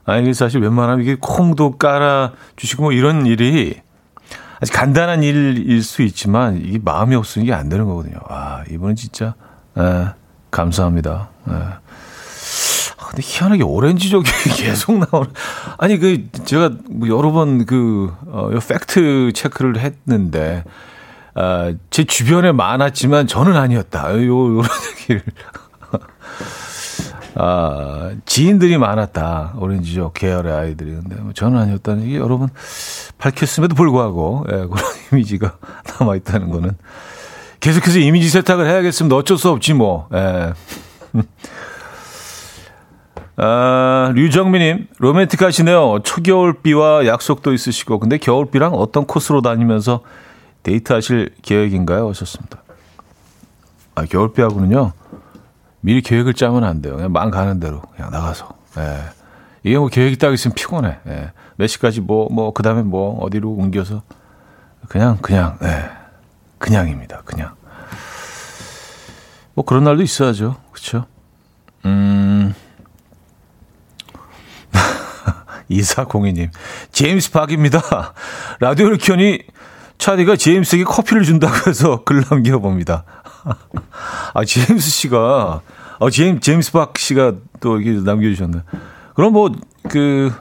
아, 0.06 0.18
이게 0.18 0.34
사실 0.34 0.62
웬만하면 0.62 1.02
이게 1.02 1.16
콩도 1.20 1.78
깔아주시고 1.78 2.84
뭐 2.84 2.92
이런 2.92 3.26
일이 3.26 3.82
아주 4.60 4.74
간단한 4.74 5.24
일일 5.24 5.82
수 5.82 6.02
있지만 6.04 6.58
이게 6.58 6.78
마음이 6.78 7.16
없으면 7.16 7.46
이게 7.46 7.54
안 7.54 7.70
되는 7.70 7.86
거거든요. 7.86 8.18
아, 8.28 8.64
이분은 8.70 8.98
진짜, 8.98 9.34
에, 9.78 10.08
감사합니다. 10.52 11.30
에. 11.50 11.54
근데 13.14 13.22
희한하게 13.24 13.62
오렌지족이 13.62 14.30
계속 14.58 14.98
나오는. 14.98 15.30
아니, 15.78 16.00
그, 16.00 16.26
제가 16.46 16.72
뭐 16.90 17.08
여러 17.08 17.32
번 17.32 17.66
그, 17.68 18.12
어, 18.26 18.50
팩트 18.50 19.34
체크를 19.34 19.80
했는데, 19.80 20.64
아, 21.36 21.74
제 21.92 22.06
주변에 22.06 22.52
많았지만 22.52 23.28
저는 23.28 23.56
아니었다. 23.56 24.16
요, 24.16 24.26
요런 24.26 24.68
얘기를. 25.02 25.22
아, 27.36 28.12
지인들이 28.26 28.80
많았다. 28.80 29.54
오렌지족 29.60 30.16
계열의 30.16 30.54
아이들이. 30.54 30.92
근데 30.92 31.16
뭐 31.16 31.34
저는 31.34 31.60
아니었다는 31.60 32.04
얘기 32.04 32.16
여러 32.16 32.38
분 32.38 32.50
밝혔음에도 33.20 33.76
불구하고, 33.76 34.46
예, 34.50 34.54
그런 34.54 34.84
이미지가 35.14 35.58
남아있다는 36.00 36.50
거는. 36.50 36.72
계속해서 37.60 38.00
이미지 38.00 38.30
세탁을 38.30 38.68
해야겠습니다. 38.68 39.16
어쩔 39.16 39.38
수 39.38 39.50
없지, 39.50 39.74
뭐. 39.74 40.08
예. 40.14 40.54
아, 43.36 44.12
류정민님, 44.14 44.88
로맨틱하시네요. 45.00 46.02
초겨울비와 46.04 47.08
약속도 47.08 47.54
있으시고, 47.54 48.00
근데 48.00 48.18
겨울비랑 48.18 48.74
어떤 48.74 49.06
코스로 49.06 49.42
다니면서 49.42 50.02
데이트하실 50.62 51.36
계획인가요? 51.42 52.10
하셨습니다. 52.10 52.62
아, 53.96 54.06
겨울비하고는요, 54.06 54.94
미리 55.82 56.02
계획을 56.02 56.36
짜면 56.36 56.64
안 56.64 56.82
돼요. 56.82 56.96
그냥 56.96 57.12
막 57.12 57.30
가는 57.32 57.60
대로, 57.60 57.82
그냥 57.96 58.12
나가서. 58.12 58.50
예. 58.78 59.00
이게 59.64 59.78
뭐 59.78 59.88
계획이 59.88 60.18
딱 60.18 60.34
있으면 60.34 60.54
피곤해. 60.56 60.98
예. 61.08 61.32
몇 61.56 61.68
시까지 61.68 62.02
뭐, 62.02 62.28
뭐, 62.32 62.54
그 62.54 62.64
다음에 62.64 62.84
뭐, 62.84 63.20
어디로 63.24 63.50
옮겨서. 63.50 64.04
그냥, 64.88 65.18
그냥, 65.22 65.58
예. 65.64 65.90
그냥입니다. 66.60 67.22
그냥. 67.26 67.56
뭐 69.56 69.66
그런 69.66 69.84
날도 69.84 70.02
있어야죠. 70.02 70.56
그쵸? 70.72 71.06
음. 71.86 72.23
2402님. 75.80 76.50
제임스 76.92 77.32
박입니다. 77.32 77.82
라디오를 78.60 78.98
켜니 78.98 79.40
차디가 79.98 80.36
제임스에게 80.36 80.84
커피를 80.84 81.24
준다고 81.24 81.70
해서 81.70 82.04
글 82.04 82.24
남겨봅니다. 82.30 83.06
아, 84.34 84.46
제임스 84.46 84.90
씨가, 84.90 85.62
아, 86.00 86.10
제임, 86.10 86.40
제임스 86.40 86.72
박 86.72 86.98
씨가 86.98 87.34
또 87.60 87.80
이렇게 87.80 88.02
남겨주셨네. 88.04 88.60
그럼 89.16 89.34
뭐, 89.34 89.52
그, 89.90 90.32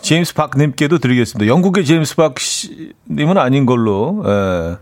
제임스 0.00 0.34
박님께도 0.34 0.98
드리겠습니다. 0.98 1.48
영국의 1.48 1.84
제임스 1.84 2.16
박 2.16 2.38
씨님은 2.38 3.38
아닌 3.38 3.66
걸로, 3.66 4.22
예, 4.26 4.76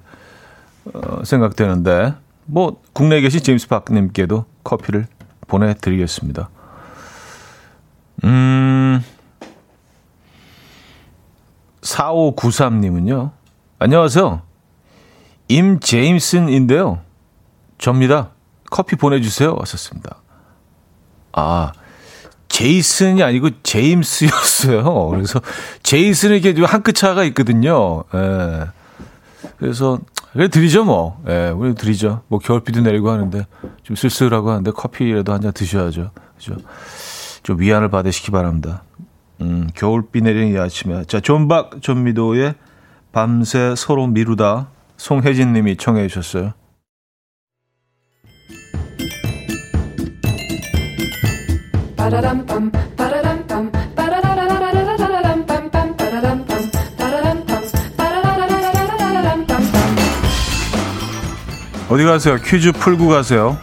어, 0.93 1.25
생각되는데, 1.25 2.15
뭐, 2.47 2.81
국내에 2.93 3.21
계신 3.21 3.41
제임스 3.41 3.69
박님께도 3.69 4.47
커피를 4.65 5.07
보내드리겠습니다. 5.47 6.49
음, 8.25 9.05
4593님은요. 11.83 13.31
안녕하세요. 13.79 14.43
임 15.49 15.81
제임슨인데요. 15.81 17.01
접니다. 17.79 18.31
커피 18.71 18.97
보내주세요. 18.97 19.55
왔었습니다. 19.59 20.17
아, 21.33 21.73
제이슨이 22.49 23.23
아니고 23.23 23.51
제임스였어요. 23.63 25.09
그래서 25.11 25.41
제이슨은 25.83 26.37
이게 26.37 26.55
한 26.63 26.83
끗 26.83 26.95
차가 26.95 27.25
있거든요. 27.25 28.05
예. 28.15 28.67
그래서 29.59 29.99
그래 30.33 30.49
드리죠 30.49 30.85
뭐. 30.85 31.23
예, 31.29 31.49
우리 31.51 31.75
드리죠. 31.75 32.23
뭐 32.29 32.39
겨울비도 32.39 32.81
내리고 32.83 33.11
하는데 33.11 33.47
좀 33.83 33.97
쓸쓸하고 33.97 34.51
하는데 34.51 34.71
커피라도 34.71 35.33
한 35.33 35.41
잔 35.43 35.53
드셔야죠. 35.53 36.11
그죠? 36.37 36.57
좀 37.43 37.61
위안을 37.61 37.89
받으시기 37.91 38.31
바랍니다. 38.31 38.83
음, 39.43 39.69
겨울비 39.75 40.23
내리는 40.23 40.55
이 40.55 40.59
아침에. 40.59 41.05
자, 41.05 41.21
존박 41.21 41.83
존미도의 41.83 42.55
밤새 43.11 43.75
서로 43.77 44.07
미루다 44.07 44.71
송혜진 44.97 45.53
님이 45.53 45.77
청해 45.77 46.07
주셨어요. 46.07 46.55
어디 61.91 62.05
가세요? 62.05 62.37
퀴즈 62.43 62.73
풀고 62.73 63.09
가세요. 63.09 63.59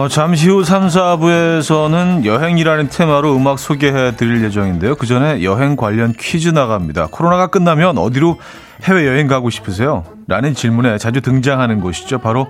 어, 0.00 0.08
잠시 0.08 0.48
후 0.48 0.64
3, 0.64 0.86
4부에서는 0.86 2.24
여행이라는 2.24 2.88
테마로 2.88 3.36
음악 3.36 3.58
소개해 3.58 4.16
드릴 4.16 4.42
예정인데요. 4.42 4.94
그 4.94 5.06
전에 5.06 5.42
여행 5.42 5.76
관련 5.76 6.14
퀴즈 6.18 6.48
나갑니다. 6.48 7.08
코로나가 7.10 7.48
끝나면 7.48 7.98
어디로 7.98 8.38
해외 8.82 9.06
여행 9.06 9.26
가고 9.26 9.50
싶으세요? 9.50 10.04
라는 10.26 10.54
질문에 10.54 10.96
자주 10.98 11.20
등장하는 11.20 11.80
곳이죠. 11.80 12.18
바로 12.18 12.48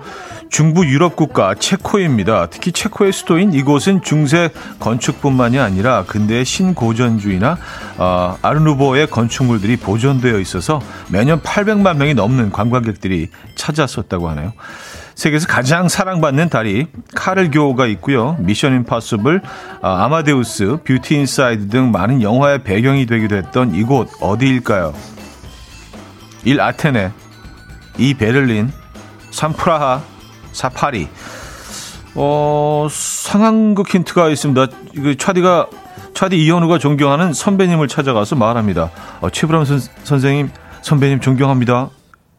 중부 0.49 0.85
유럽 0.85 1.15
국가 1.15 1.55
체코입니다. 1.55 2.47
특히 2.47 2.71
체코의 2.71 3.11
수도인 3.11 3.53
이곳은 3.53 4.01
중세 4.03 4.49
건축뿐만이 4.79 5.59
아니라 5.59 6.03
근대의 6.05 6.45
신고전주의나 6.45 7.57
어, 7.97 8.37
아르누보의 8.41 9.07
건축물들이 9.07 9.77
보존되어 9.77 10.39
있어서 10.39 10.81
매년 11.09 11.41
800만 11.41 11.97
명이 11.97 12.13
넘는 12.13 12.51
관광객들이 12.51 13.29
찾았었다고 13.57 14.29
하네요. 14.29 14.53
세계에서 15.15 15.47
가장 15.47 15.87
사랑받는 15.87 16.49
다리 16.49 16.87
카를 17.13 17.51
교가 17.51 17.85
있고요. 17.87 18.37
Mission 18.39 18.73
Impossible, 18.73 19.41
아, 19.81 20.05
아마데우스, 20.05 20.77
Beauty 20.83 21.15
Inside 21.15 21.69
등 21.69 21.91
많은 21.91 22.21
영화의 22.21 22.63
배경이 22.63 23.05
되기도 23.05 23.35
했던 23.35 23.75
이곳 23.75 24.09
어디일까요? 24.21 24.93
1. 26.43 26.59
아테네 26.59 27.11
2. 27.97 28.13
베를린 28.15 28.71
3. 29.31 29.53
프라하 29.53 30.01
4. 30.51 30.69
파리 30.69 31.07
어, 32.15 32.87
상황극 32.89 33.93
힌트가 33.93 34.29
있습니다. 34.29 34.67
그 34.95 35.15
차디가 35.17 35.67
차디 36.13 36.43
이현우가 36.43 36.77
존경하는 36.77 37.33
선배님을 37.33 37.87
찾아가서 37.87 38.35
말합니다. 38.35 38.91
어, 39.21 39.29
최불암 39.29 39.65
선, 39.65 39.79
선생님 40.03 40.51
선배님 40.81 41.21
존경합니다. 41.21 41.89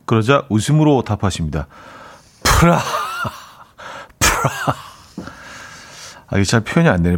그러자 0.05 0.45
웃음으로 0.51 1.03
답하십니다. 1.03 1.67
프라 2.43 2.79
프라 4.19 4.51
아 6.29 6.37
이게 6.37 6.45
잘 6.45 6.61
표현이 6.61 6.88
안 6.88 7.03
되네. 7.03 7.17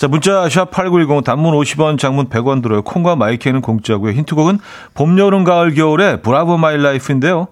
자, 0.00 0.08
문자 0.08 0.46
샵8910 0.48 1.24
단문 1.24 1.52
50원, 1.52 1.98
장문 1.98 2.30
100원 2.30 2.62
들어요. 2.62 2.80
콩과 2.80 3.16
마이크는 3.16 3.60
공짜고요. 3.60 4.12
힌트곡은 4.12 4.58
봄, 4.94 5.18
여름, 5.18 5.44
가을, 5.44 5.74
겨울의 5.74 6.22
Bravo 6.22 6.56
My 6.56 6.78
Life인데요. 6.78 7.48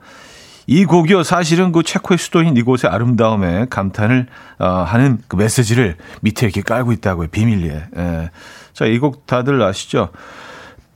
이 0.67 0.87
곡이요. 0.87 1.25
사실은 1.25 1.73
그 1.73 1.83
체코의 1.83 2.17
수도인 2.17 2.57
이곳의 2.57 2.91
아름다움에 2.91 3.67
감탄을 3.69 4.29
어, 4.61 4.67
하는 4.67 5.19
그 5.29 5.37
메시지를 5.37 5.97
밑에 6.23 6.47
이렇게 6.47 6.63
깔고 6.63 6.93
있다고요. 6.93 7.29
비밀리에. 7.29 7.83
예. 7.99 8.31
자, 8.73 8.87
이 8.87 8.99
곡 8.99 9.27
다들 9.27 9.61
아시죠? 9.61 10.09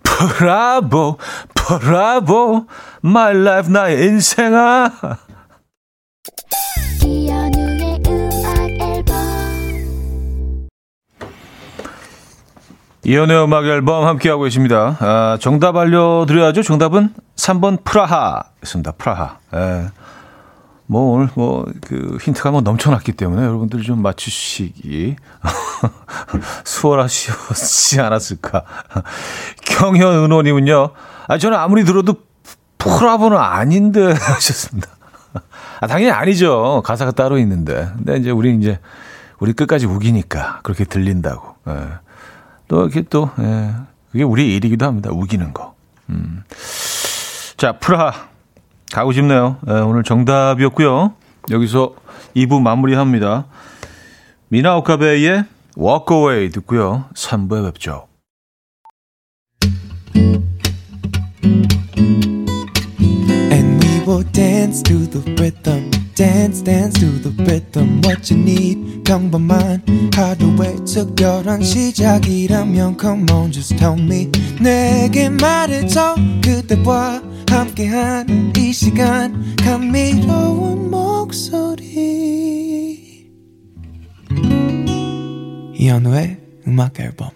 브라보, 0.05 1.19
브라보, 1.55 2.65
my 3.03 3.37
life 3.37 3.69
나의 3.69 4.07
인생아. 4.07 4.91
이현우의 13.05 13.45
음악 13.45 13.65
앨범 13.67 14.07
함께하고 14.07 14.45
계십니다. 14.45 14.97
아, 15.01 15.37
정답 15.41 15.77
알려드려야죠. 15.77 16.63
정답은 16.63 17.13
3번 17.37 17.83
프라하였습니다. 17.85 18.93
프라하. 18.93 19.39
예. 19.55 19.87
뭐 20.87 21.13
오늘 21.15 21.29
뭐 21.35 21.65
그 21.87 22.19
힌트가 22.21 22.51
뭐 22.51 22.61
넘쳐났기 22.61 23.13
때문에 23.13 23.43
여러분들 23.47 23.83
좀 23.83 24.03
맞추시기 24.03 25.17
수월하시지 26.65 28.01
않았을까. 28.01 28.65
경현 29.65 30.25
은호님은요. 30.25 30.91
아 31.29 31.39
저는 31.39 31.57
아무리 31.59 31.85
들어도 31.85 32.17
프라보는 32.79 33.39
아닌데 33.39 34.13
하셨습니다. 34.13 34.89
아 35.81 35.87
당연히 35.87 36.11
아니죠. 36.13 36.83
가사가 36.85 37.13
따로 37.13 37.39
있는데. 37.39 37.89
근데 37.97 38.17
이제 38.17 38.31
우리 38.31 38.55
이제 38.57 38.79
우리 39.39 39.53
끝까지 39.55 39.87
우기니까 39.87 40.61
그렇게 40.63 40.85
들린다고. 40.85 41.55
예. 41.69 41.89
또 42.69 42.83
이렇게 42.83 43.03
또 43.03 43.31
예, 43.39 43.73
그게 44.11 44.25
우리 44.25 44.55
일이기도 44.55 44.87
합니다. 44.87 45.11
우기는 45.13 45.53
거. 45.53 45.75
음. 46.11 46.45
자, 47.57 47.73
프라하 47.73 48.29
가고 48.93 49.13
싶네요. 49.13 49.57
예, 49.69 49.73
오늘 49.73 50.03
정답이었고요. 50.03 51.15
여기서 51.51 51.95
2부 52.37 52.61
마무리합니다. 52.61 53.47
미나 54.49 54.77
오카베의 54.77 55.45
Walk 55.79 56.17
Away 56.17 56.51
듣고요. 56.51 57.07
3부에 57.15 57.65
뵙죠. 57.73 58.07
Dance 66.15 66.63
dance 66.63 66.99
to 67.01 67.07
the 67.23 67.31
rhythm 67.45 68.01
what 68.05 68.33
you 68.33 68.41
need. 68.41 69.03
평범한 69.05 69.83
하루의 70.15 70.85
특별한 70.85 71.63
시작이라면 71.63 72.97
come 73.01 73.27
on 73.31 73.53
just 73.53 73.77
tell 73.77 73.99
me. 73.99 74.31
내게 74.61 75.29
말해줘. 75.29 76.17
그대와 76.43 77.23
함께한 77.49 78.53
이 78.57 78.73
시간. 78.73 79.57
감미로운 79.57 80.91
목소리. 80.91 81.93
이현우의 85.75 86.39
음악 86.69 87.01
앨범. 87.01 87.31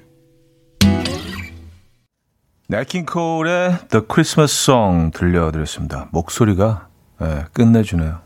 네킹콜의 2.68 3.88
The 3.90 4.04
Christmas 4.12 4.52
Song 4.52 5.12
들려드렸습니다. 5.12 6.08
목소리가 6.10 6.88
네, 7.20 7.44
끝내주네요. 7.52 8.25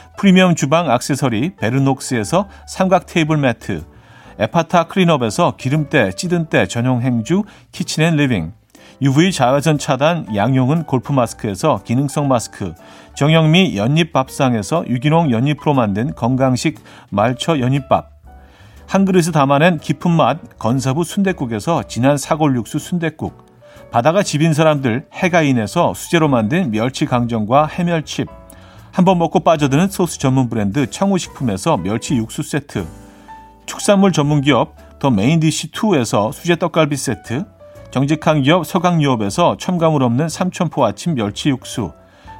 프리미엄 0.21 0.53
주방 0.53 0.87
악세서리 0.91 1.55
베르녹스에서 1.55 2.47
삼각 2.67 3.07
테이블 3.07 3.37
매트, 3.37 3.83
에파타 4.37 4.83
클린업에서 4.83 5.55
기름때, 5.57 6.11
찌든때 6.11 6.67
전용 6.67 7.01
행주 7.01 7.41
키친앤리빙, 7.71 8.53
UV 9.01 9.31
자외선 9.31 9.79
차단 9.79 10.27
양용은 10.35 10.83
골프 10.83 11.11
마스크에서 11.11 11.81
기능성 11.83 12.27
마스크, 12.27 12.75
정영미 13.15 13.75
연잎밥상에서 13.75 14.85
유기농 14.87 15.31
연잎으로 15.31 15.73
만든 15.73 16.13
건강식 16.13 16.79
말초 17.09 17.59
연잎밥, 17.59 18.11
한 18.87 19.05
그릇에 19.05 19.31
담아낸 19.33 19.79
깊은 19.79 20.11
맛 20.11 20.59
건사부 20.59 21.03
순댓국에서 21.03 21.81
진한 21.87 22.17
사골 22.17 22.55
육수 22.57 22.77
순댓국, 22.77 23.43
바다가 23.89 24.21
집인 24.21 24.53
사람들 24.53 25.07
해가인에서 25.13 25.95
수제로 25.95 26.27
만든 26.27 26.69
멸치 26.69 27.07
강정과 27.07 27.65
해멸칩, 27.65 28.40
한번 28.91 29.19
먹고 29.19 29.39
빠져드는 29.39 29.87
소스 29.87 30.19
전문 30.19 30.49
브랜드 30.49 30.89
청우식품에서 30.89 31.77
멸치 31.77 32.15
육수 32.15 32.43
세트, 32.43 32.85
축산물 33.65 34.11
전문 34.11 34.41
기업 34.41 34.75
더 34.99 35.09
메인디시2에서 35.09 36.33
수제 36.33 36.57
떡갈비 36.57 36.97
세트, 36.97 37.45
정직한 37.89 38.41
기업 38.41 38.65
서강유업에서 38.65 39.55
첨가물 39.57 40.03
없는 40.03 40.27
삼천포 40.27 40.85
아침 40.85 41.15
멸치 41.15 41.49
육수, 41.49 41.93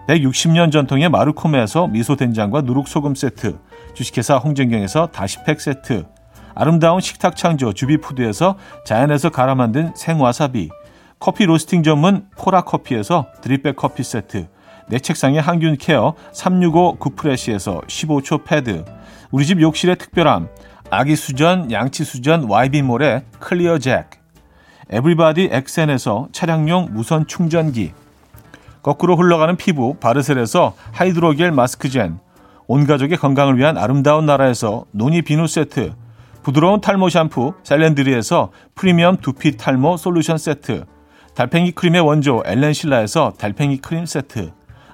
160년 0.10 0.74
전통의 0.74 1.08
마르코메에서 1.10 1.88
미소된장과 1.88 2.62
누룩소금 2.62 3.16
세트, 3.16 3.58
주식회사 3.94 4.36
홍정경에서 4.36 5.08
다시팩 5.08 5.62
세트, 5.62 6.06
아름다운 6.54 7.00
식탁 7.00 7.38
창조 7.38 7.72
주비푸드에서 7.72 8.58
자연에서 8.86 9.30
갈아 9.30 9.56
만든 9.56 9.94
생와사비, 9.96 10.70
커피 11.18 11.46
로스팅 11.46 11.84
전문 11.84 12.28
포라커피에서 12.38 13.28
드립백 13.42 13.78
커피 13.78 14.04
세트, 14.04 14.48
내 14.92 15.00
책상의 15.00 15.40
항균 15.40 15.78
케어 15.78 16.16
365 16.34 16.98
구프레시에서 16.98 17.80
15초 17.88 18.44
패드, 18.44 18.84
우리 19.32 19.46
집 19.46 19.62
욕실의 19.62 19.96
특별함, 19.96 20.50
아기 20.90 21.16
수전, 21.16 21.72
양치 21.72 22.04
수전, 22.04 22.52
YB몰의 22.52 23.24
클리어 23.40 23.80
잭, 23.80 24.10
에브리바디 24.90 25.48
엑센에서 25.54 26.28
차량용 26.34 26.90
무선 26.92 27.26
충전기, 27.26 27.94
거꾸로 28.84 29.16
흘러가는 29.16 29.56
피부 29.56 29.94
바르셀에서 29.94 30.76
하이드로겔 30.92 31.54
마스크젠, 31.54 32.20
온 32.68 32.86
가족의 32.86 33.18
건강을 33.18 33.58
위한 33.58 33.78
아름다운 33.78 34.26
나라에서 34.26 34.84
노니 34.92 35.22
비누 35.22 35.48
세트, 35.48 35.94
부드러운 36.44 36.82
탈모 36.82 37.08
샴푸 37.08 37.54
셀렌드리에서 37.64 38.52
프리미엄 38.76 39.16
두피 39.16 39.56
탈모 39.56 39.96
솔루션 39.96 40.38
세트, 40.38 40.84
달팽이 41.34 41.72
크림의 41.72 42.02
원조 42.02 42.44
엘렌실라에서 42.46 43.36
달팽이 43.38 43.78
크림 43.78 44.06
세트, 44.06 44.52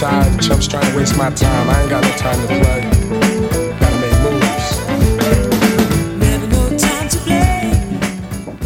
Chumps 0.00 0.66
trying 0.66 0.90
to 0.90 0.96
waste 0.96 1.16
my 1.18 1.28
time. 1.30 1.68
I 1.68 1.82
ain't 1.82 1.90
got 1.90 2.02
no 2.02 2.10
time 2.16 2.40
to 2.40 2.46
play. 2.46 2.80
Gotta 3.78 3.98
make 4.00 4.16
moves. 4.22 4.80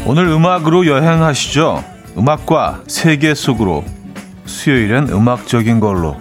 오늘 0.07 0.29
음악으로 0.29 0.87
여행하시죠. 0.87 1.83
음악과 2.17 2.83
세계 2.87 3.35
속으로. 3.35 3.85
수요일엔 4.47 5.09
음악적인 5.09 5.81
걸로. 5.81 6.17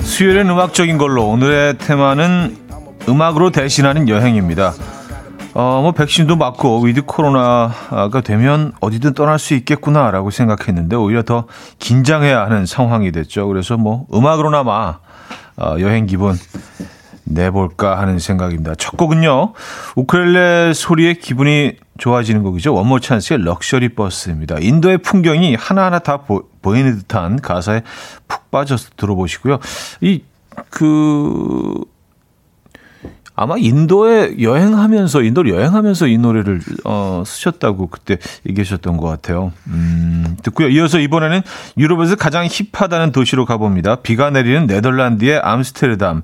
수요일엔 0.00 0.48
음악적인 0.48 0.98
걸로 0.98 1.28
오늘의 1.28 1.78
테마는 1.78 2.56
음악으로 3.08 3.50
대신하는 3.50 4.08
여행입니다. 4.08 4.74
어, 5.54 5.80
뭐 5.82 5.92
백신도 5.92 6.36
맞고 6.36 6.82
with 6.82 7.02
코로나가 7.02 8.20
되면 8.22 8.72
어디든 8.80 9.14
떠날 9.14 9.38
수 9.38 9.54
있겠구나라고 9.54 10.30
생각했는데 10.30 10.94
오히려 10.96 11.22
더 11.22 11.46
긴장해야 11.78 12.42
하는 12.42 12.66
상황이 12.66 13.10
됐죠. 13.10 13.48
그래서 13.48 13.76
뭐 13.76 14.06
음악으로나마 14.12 14.98
어, 15.56 15.76
여행 15.80 16.06
기분 16.06 16.36
내볼까 17.28 17.98
하는 17.98 18.18
생각입니다. 18.18 18.74
첫 18.76 18.96
곡은요. 18.96 19.52
우크렐레 19.96 20.72
소리에 20.74 21.14
기분이 21.14 21.72
좋아지는 21.98 22.42
곡이죠. 22.42 22.74
원모어찬스의 22.74 23.44
luxury 23.44 23.90
bus입니다. 23.90 24.56
인도의 24.60 24.98
풍경이 24.98 25.54
하나하나 25.54 25.98
다 25.98 26.18
보, 26.18 26.44
이는 26.76 26.98
듯한 26.98 27.40
가사에 27.40 27.82
푹 28.26 28.50
빠져서 28.50 28.90
들어보시고요. 28.96 29.58
이, 30.02 30.22
그, 30.70 31.74
아마 33.34 33.54
인도에 33.56 34.40
여행하면서, 34.40 35.22
인도를 35.22 35.52
여행하면서 35.52 36.08
이 36.08 36.18
노래를, 36.18 36.60
어, 36.84 37.22
쓰셨다고 37.24 37.86
그때 37.86 38.18
얘기하셨던 38.48 38.96
것 38.96 39.06
같아요. 39.06 39.52
음, 39.68 40.36
듣고요. 40.42 40.68
이어서 40.68 40.98
이번에는 40.98 41.42
유럽에서 41.76 42.16
가장 42.16 42.48
힙하다는 42.50 43.12
도시로 43.12 43.44
가봅니다. 43.44 43.96
비가 43.96 44.30
내리는 44.30 44.66
네덜란드의 44.66 45.38
암스테르담. 45.38 46.22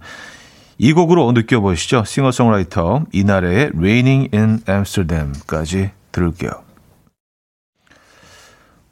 이 0.78 0.92
곡으로 0.92 1.30
느껴보시죠. 1.32 2.04
싱어송라이터 2.04 3.04
이나래의 3.12 3.70
Raining 3.76 4.30
in 4.36 4.60
Amsterdam까지 4.68 5.90
들을게요. 6.12 6.50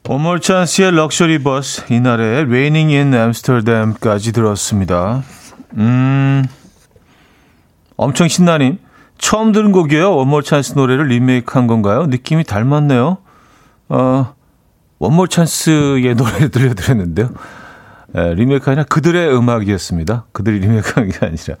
원모어찬스의 0.07 0.91
luxury 0.91 1.43
bus 1.43 1.91
이나래의 1.91 2.41
Raining 2.43 2.93
in 2.93 3.13
Amsterdam까지 3.13 4.33
들었습니다. 4.33 5.23
음, 5.77 6.45
엄청 7.95 8.27
신나님. 8.27 8.79
처음 9.17 9.53
들은 9.53 9.71
곡이에요. 9.71 10.15
원모어찬스 10.15 10.73
노래를 10.73 11.07
리메이크한 11.07 11.67
건가요? 11.67 12.07
느낌이 12.07 12.43
닮았네요. 12.43 13.17
어, 13.89 14.35
원모어찬스의 14.99 16.15
노래를 16.15 16.49
들려드렸는데요. 16.49 17.29
에, 18.15 18.33
리메이크 18.35 18.69
아니라 18.69 18.83
그들의 18.85 19.35
음악이었습니다. 19.35 20.25
그들이 20.31 20.59
리메이크한 20.59 21.09
게 21.09 21.25
아니라. 21.25 21.55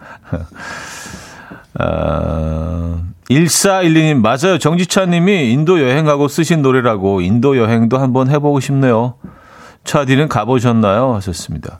아, 1.79 3.01
1412님, 3.29 4.21
맞아요. 4.21 4.57
정지찬 4.59 5.09
님이 5.09 5.51
인도 5.51 5.81
여행하고 5.81 6.27
쓰신 6.27 6.61
노래라고 6.61 7.21
인도 7.21 7.57
여행도 7.57 7.97
한번 7.97 8.29
해보고 8.29 8.59
싶네요. 8.59 9.15
차디는 9.83 10.29
가보셨나요? 10.29 11.13
하셨습니다. 11.15 11.79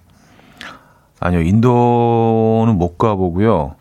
아니요, 1.20 1.42
인도는 1.42 2.76
못 2.78 2.98
가보고요. 2.98 3.76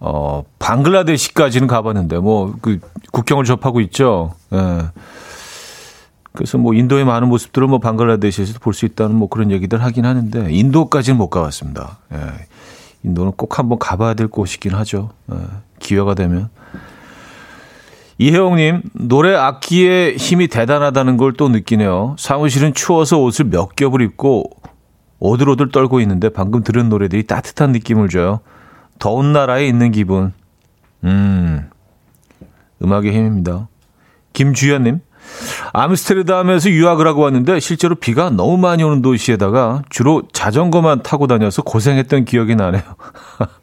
어, 0.00 0.44
방글라데시까지는 0.58 1.68
가봤는데, 1.68 2.18
뭐, 2.18 2.54
그, 2.60 2.78
국경을 3.12 3.44
접하고 3.44 3.80
있죠. 3.82 4.32
예. 4.52 4.58
그래서 6.38 6.56
뭐 6.56 6.72
인도의 6.72 7.04
많은 7.04 7.26
모습들을 7.28 7.66
뭐 7.66 7.80
방글라데시에서도 7.80 8.60
볼 8.60 8.72
수 8.72 8.86
있다는 8.86 9.16
뭐 9.16 9.28
그런 9.28 9.50
얘기들 9.50 9.82
하긴 9.82 10.04
하는데 10.04 10.46
인도까지는 10.52 11.18
못 11.18 11.30
가봤습니다. 11.30 11.98
예. 12.12 12.18
인도는 13.02 13.32
꼭 13.32 13.58
한번 13.58 13.80
가봐야 13.80 14.14
될 14.14 14.28
곳이긴 14.28 14.72
하죠. 14.74 15.10
예. 15.32 15.36
기회가 15.80 16.14
되면. 16.14 16.48
이혜영님, 18.18 18.82
노래 18.92 19.34
악기의 19.34 20.16
힘이 20.16 20.46
대단하다는 20.46 21.16
걸 21.16 21.32
또 21.32 21.48
느끼네요. 21.48 22.14
사무실은 22.20 22.72
추워서 22.72 23.18
옷을 23.18 23.46
몇 23.46 23.74
겹을 23.74 24.00
입고 24.02 24.44
오들오들 25.18 25.72
떨고 25.72 26.00
있는데 26.02 26.28
방금 26.28 26.62
들은 26.62 26.88
노래들이 26.88 27.26
따뜻한 27.26 27.72
느낌을 27.72 28.08
줘요. 28.10 28.38
더운 29.00 29.32
나라에 29.32 29.66
있는 29.66 29.90
기분. 29.90 30.32
음, 31.02 31.68
음악의 32.80 33.12
힘입니다. 33.12 33.66
김주현님, 34.34 35.00
암스테르담에서 35.72 36.70
유학을 36.70 37.06
하고 37.06 37.22
왔는데 37.22 37.60
실제로 37.60 37.94
비가 37.94 38.30
너무 38.30 38.56
많이 38.56 38.82
오는 38.82 39.02
도시에다가 39.02 39.82
주로 39.90 40.22
자전거만 40.32 41.02
타고 41.02 41.26
다녀서 41.26 41.62
고생했던 41.62 42.24
기억이 42.24 42.54
나네요. 42.56 42.82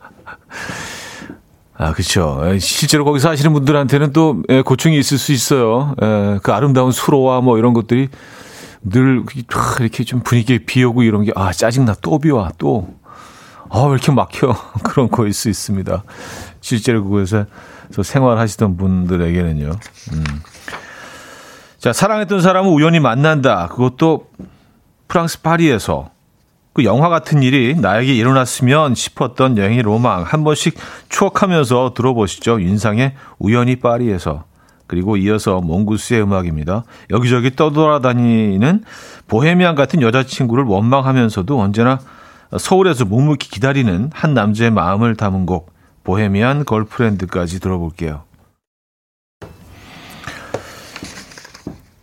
아, 1.78 1.92
그렇죠. 1.92 2.42
실제로 2.60 3.04
거기 3.04 3.20
사시는 3.20 3.52
분들한테는 3.54 4.14
또 4.14 4.42
예, 4.50 4.62
고충이 4.62 4.98
있을 4.98 5.18
수 5.18 5.34
있어요. 5.34 5.94
예, 6.02 6.40
그 6.42 6.54
아름다운 6.54 6.92
수로와 6.92 7.42
뭐 7.42 7.58
이런 7.58 7.74
것들이 7.74 8.08
늘 8.82 9.24
이렇게 9.80 10.04
좀 10.04 10.22
분위기에 10.22 10.60
비 10.60 10.84
오고 10.84 11.04
이런 11.04 11.24
게 11.24 11.32
아, 11.36 11.52
짜증나. 11.52 11.96
또 12.02 12.20
비와. 12.20 12.52
또. 12.58 12.88
아, 13.70 13.82
왜 13.82 13.94
이렇게 13.94 14.12
막혀. 14.12 14.56
그런 14.84 15.10
거일 15.10 15.34
수 15.34 15.50
있습니다. 15.50 16.04
실제로 16.62 17.04
그곳에서 17.04 17.46
생활하시던 18.02 18.78
분들에게는요. 18.78 19.72
음. 20.14 20.24
자, 21.86 21.94
사랑했던 21.94 22.42
사람을 22.42 22.72
우연히 22.72 23.00
만난다. 23.00 23.68
그것도 23.68 24.32
프랑스 25.08 25.44
파리에서 25.44 26.10
그 26.74 26.84
영화 26.84 27.10
같은 27.10 27.44
일이 27.44 27.76
나에게 27.76 28.12
일어났으면 28.16 28.96
싶었던 28.96 29.60
여행의 29.60 29.84
로망 29.84 30.24
한 30.24 30.44
번씩 30.44 30.80
추억하면서 31.10 31.94
들어보시죠. 31.96 32.60
윤상의 32.60 33.14
우연히 33.38 33.76
파리에서 33.76 34.46
그리고 34.88 35.16
이어서 35.16 35.62
몽구스의 35.62 36.24
음악입니다. 36.24 36.86
여기저기 37.12 37.56
떠돌아다니는 37.56 38.84
보헤미안 39.28 39.76
같은 39.76 40.02
여자친구를 40.02 40.64
원망하면서도 40.64 41.60
언제나 41.62 42.00
서울에서 42.58 43.06
묵묵히 43.06 43.52
기다리는 43.52 44.10
한 44.12 44.34
남자의 44.34 44.72
마음을 44.72 45.16
담은 45.16 45.46
곡 45.46 45.72
Bohemian 46.04 46.66
girlfriend까지 46.66 47.60
들어볼게요. 47.60 48.24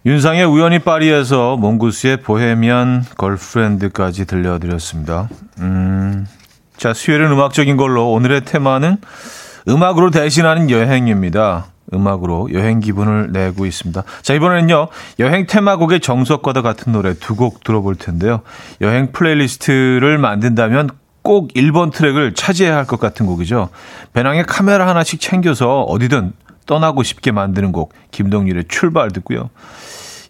윤상의 0.04 0.44
우연히 0.46 0.80
파리에서 0.80 1.56
몽구스의 1.58 2.18
Bohemian 2.18 3.04
girlfriend까지 3.16 4.26
들려드렸습니다. 4.26 5.28
음, 5.60 6.26
자, 6.76 6.92
수요일은 6.92 7.30
음악적인 7.30 7.76
걸로 7.76 8.10
오늘의 8.12 8.44
테마는 8.44 8.96
음악으로 9.68 10.10
대신하는 10.10 10.70
여행입니다. 10.70 11.66
음악으로 11.94 12.48
여행 12.52 12.80
기분을 12.80 13.30
내고 13.30 13.64
있습니다. 13.64 14.02
자, 14.22 14.34
이번에는요, 14.34 14.88
여행 15.20 15.46
테마곡의 15.46 16.00
정석과도 16.00 16.62
같은 16.62 16.92
노래 16.92 17.14
두 17.14 17.36
곡 17.36 17.62
들어볼 17.62 17.94
텐데요. 17.94 18.40
여행 18.80 19.12
playlist를 19.12 20.18
만든다면 20.18 20.90
꼭 21.22 21.52
1번 21.54 21.92
트랙을 21.92 22.34
차지해야 22.34 22.76
할 22.76 22.86
것 22.86 22.98
같은 22.98 23.26
곡이죠. 23.26 23.68
배낭에 24.14 24.42
카메라 24.42 24.88
하나씩 24.88 25.20
챙겨서 25.20 25.82
어디든 25.82 26.32
떠나고 26.66 27.02
싶게 27.04 27.30
만드는 27.30 27.70
곡, 27.70 27.92
김동률의 28.10 28.64
출발 28.68 29.10
듣고요. 29.12 29.50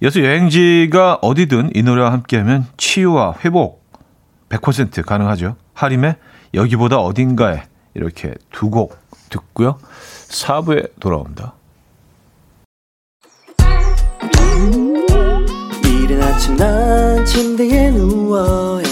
이어서 0.03 0.21
여행지가 0.21 1.19
어디든 1.23 1.71
이 1.75 1.83
노래와 1.83 2.11
함께하면 2.13 2.67
치유와 2.77 3.37
회복 3.45 3.85
100% 4.49 5.05
가능하죠. 5.05 5.57
하림의 5.75 6.17
여기보다 6.55 6.99
어딘가에 6.99 7.63
이렇게 7.95 8.35
두 8.51 8.69
곡 8.71 8.97
듣고요. 9.31 9.79
4부에 10.29 10.91
돌아옵니다. 11.01 11.55
이른 15.85 16.23
아침 16.23 16.57
난 16.57 17.25
침대에 17.25 17.91
누워 17.93 18.83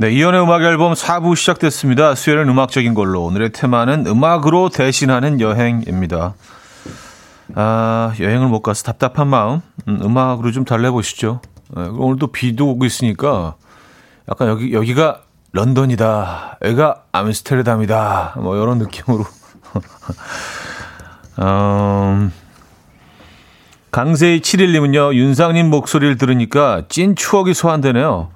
네, 0.00 0.12
이연의 0.12 0.44
음악 0.44 0.62
앨범 0.62 0.92
4부 0.92 1.34
시작됐습니다. 1.34 2.14
수요일은 2.14 2.48
음악적인 2.48 2.94
걸로 2.94 3.24
오늘의 3.24 3.50
테마는 3.50 4.06
음악으로 4.06 4.68
대신하는 4.68 5.40
여행입니다. 5.40 6.34
아, 7.56 8.12
여행을 8.20 8.46
못 8.46 8.62
가서 8.62 8.84
답답한 8.84 9.26
마음, 9.26 9.60
음, 9.88 10.16
악으로좀 10.16 10.64
달래보시죠. 10.64 11.40
네, 11.74 11.82
오늘도 11.82 12.28
비도 12.28 12.68
오고 12.68 12.84
있으니까 12.84 13.56
약간 14.30 14.46
여기, 14.46 14.72
여기가 14.72 15.22
런던이다. 15.50 16.58
여기가 16.62 17.02
암스테르담이다. 17.10 18.34
뭐, 18.36 18.54
이런 18.54 18.78
느낌으로. 18.78 19.24
음, 21.42 22.32
강세희 23.90 24.42
7일님은요, 24.42 25.14
윤상님 25.14 25.68
목소리를 25.70 26.18
들으니까 26.18 26.82
찐 26.88 27.16
추억이 27.16 27.52
소환되네요. 27.52 28.28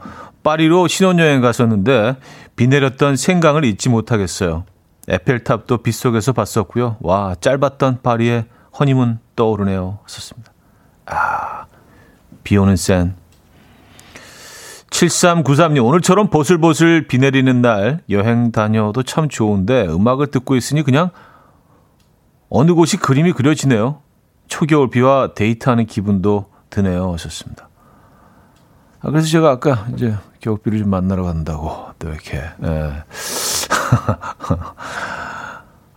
파리로 0.42 0.88
신혼여행 0.88 1.40
갔었는데, 1.40 2.16
비 2.56 2.66
내렸던 2.66 3.16
생강을 3.16 3.64
잊지 3.64 3.88
못하겠어요. 3.88 4.64
에펠탑도 5.08 5.78
빗속에서 5.78 6.32
봤었고요. 6.32 6.96
와, 7.00 7.34
짧았던 7.40 8.02
파리의 8.02 8.46
허니문 8.78 9.18
떠오르네요. 9.36 9.98
썼습니다. 10.06 10.52
아, 11.06 11.66
비 12.44 12.56
오는 12.56 12.76
샌. 12.76 13.14
7393님, 14.90 15.84
오늘처럼 15.84 16.28
보슬보슬 16.28 17.06
비 17.08 17.18
내리는 17.18 17.62
날 17.62 18.00
여행 18.10 18.52
다녀도 18.52 19.02
참 19.02 19.28
좋은데 19.28 19.86
음악을 19.86 20.28
듣고 20.28 20.54
있으니 20.54 20.82
그냥 20.82 21.10
어느 22.48 22.72
곳이 22.72 22.98
그림이 22.98 23.32
그려지네요. 23.32 24.00
초겨울 24.48 24.90
비와 24.90 25.32
데이트하는 25.34 25.86
기분도 25.86 26.46
드네요. 26.68 27.12
하셨습니다. 27.14 27.68
아, 29.00 29.10
그래서 29.10 29.26
제가 29.26 29.50
아까 29.50 29.86
이제 29.94 30.14
겨울비를 30.42 30.80
좀 30.80 30.90
만나러 30.90 31.22
간다고 31.22 31.86
또 31.98 32.08
이렇게, 32.08 32.36
예. 32.36 33.04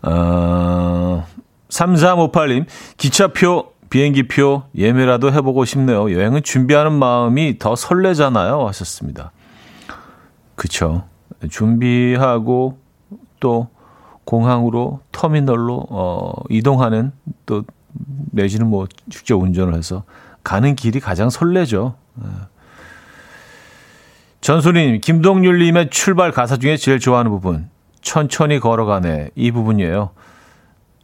어, 0.08 1.26
3358님, 1.70 2.66
기차표, 2.96 3.74
비행기표 3.90 4.64
예매라도 4.76 5.34
해보고 5.34 5.66
싶네요. 5.66 6.12
여행은 6.12 6.44
준비하는 6.44 6.94
마음이 6.94 7.58
더 7.60 7.76
설레잖아요. 7.76 8.68
하셨습니다. 8.68 9.32
그쵸. 10.56 11.04
준비하고 11.50 12.78
또 13.40 13.68
공항으로 14.26 15.02
터미널로 15.12 15.88
어, 15.90 16.34
이동하는 16.50 17.12
또 17.46 17.64
내지는 18.32 18.68
뭐 18.68 18.88
직접 19.10 19.38
운전을 19.38 19.76
해서 19.76 20.04
가는 20.44 20.76
길이 20.76 21.00
가장 21.00 21.30
설레죠. 21.30 21.96
예. 22.24 22.55
전소리님, 24.46 25.02
김동률님의 25.02 25.90
출발 25.90 26.32
가사 26.32 26.58
중에 26.58 26.78
제일 26.78 27.00
좋아하는 27.00 27.32
부분 27.32 27.68
천천히 28.04 28.60
걸어가네 28.60 29.32
이 29.34 29.52
부분이에요. 29.52 30.12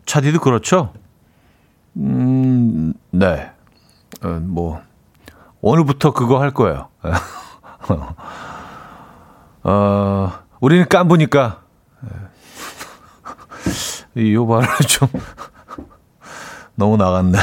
차디도 0.06 0.42
그렇죠? 0.42 0.94
음, 1.98 2.94
네. 3.10 3.50
어, 4.24 4.28
뭐 4.44 4.80
오늘부터 5.60 6.14
그거 6.14 6.40
할 6.40 6.52
거예요. 6.52 6.90
어, 9.64 10.32
우리는 10.60 10.88
깐부니까 10.88 11.64
이 14.18 14.36
요발을 14.36 14.68
좀 14.88 15.08
너무 16.78 16.96
나갔네. 16.96 17.40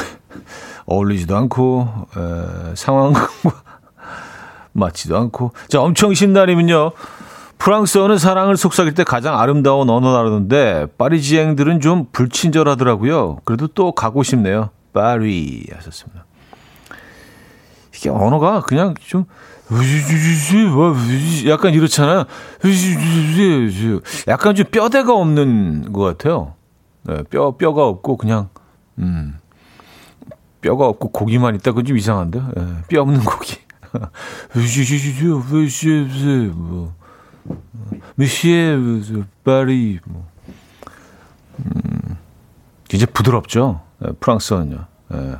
어울리지도 0.86 1.36
않고 1.36 1.88
에, 2.16 2.74
상황과 2.76 3.28
맞지도 4.78 5.16
않고. 5.16 5.52
자, 5.68 5.80
엄청 5.80 6.14
신나리면요. 6.14 6.92
프랑스어는 7.58 8.18
사랑을 8.18 8.56
속삭일 8.56 8.94
때 8.94 9.04
가장 9.04 9.38
아름다운 9.38 9.90
언어라던데 9.90 10.86
파리지앵들은 10.96 11.80
좀 11.80 12.06
불친절하더라고요. 12.12 13.38
그래도 13.44 13.66
또 13.66 13.92
가고 13.92 14.22
싶네요. 14.22 14.70
파리 14.92 15.66
하셨습니다. 15.72 16.24
이게 17.94 18.10
언어가 18.10 18.60
그냥 18.60 18.94
좀 19.00 19.24
약간 21.48 21.74
이렇잖아요. 21.74 22.24
약간 24.28 24.54
좀 24.54 24.66
뼈대가 24.70 25.14
없는 25.14 25.92
것 25.92 26.00
같아요. 26.00 26.54
네, 27.02 27.22
뼈 27.24 27.56
뼈가 27.56 27.86
없고 27.86 28.16
그냥 28.16 28.48
음 28.98 29.36
뼈가 30.60 30.86
없고 30.86 31.10
고기만 31.10 31.54
있다 31.56 31.72
그건 31.72 31.84
좀 31.84 31.96
이상한데 31.96 32.40
네, 32.56 32.66
뼈 32.88 33.02
없는 33.02 33.24
고기. 33.24 33.56
뭐 36.54 36.94
미시에 38.16 38.76
파리 39.44 40.00
뭐 40.04 40.28
음, 41.58 42.16
이제 42.92 43.06
부드럽죠. 43.06 43.80
네, 43.98 44.10
프랑스어는요. 44.20 44.84
네. 45.08 45.34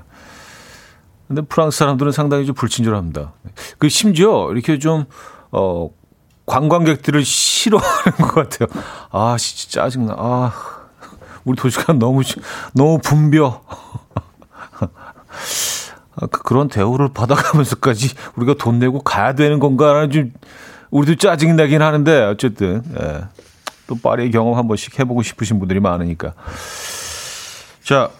근데 1.29 1.43
프랑스 1.43 1.79
사람들은 1.79 2.13
상당히 2.13 2.47
좀 2.47 2.55
불친절합니다. 2.55 3.33
그 3.79 3.89
심지어 3.91 4.51
이렇게 4.51 4.79
좀, 4.79 5.05
어, 5.53 5.91
관광객들을 6.47 7.23
싫어하는 7.25 8.19
것 8.19 8.49
같아요. 8.49 8.83
아, 9.11 9.37
진짜 9.39 9.83
짜증나. 9.83 10.15
아, 10.17 10.53
우리 11.45 11.57
도시가 11.57 11.93
너무, 11.93 12.23
너무 12.73 12.99
붐벼. 12.99 13.63
아, 16.21 16.27
그, 16.27 16.43
그런 16.43 16.69
대우를 16.69 17.09
받아가면서까지 17.15 18.15
우리가 18.37 18.55
돈 18.59 18.79
내고 18.79 19.01
가야 19.01 19.35
되는 19.35 19.59
건가라는 19.59 20.11
좀, 20.11 20.33
우리도 20.91 21.17
짜증이 21.17 21.55
나긴 21.55 21.83
하는데, 21.83 22.25
어쨌든, 22.25 22.83
예. 23.01 23.25
또 23.87 23.97
파리의 23.97 24.31
경험 24.31 24.57
한 24.57 24.69
번씩 24.69 24.99
해보고 24.99 25.23
싶으신 25.23 25.59
분들이 25.59 25.81
많으니까. 25.81 26.35
자, 27.83 28.11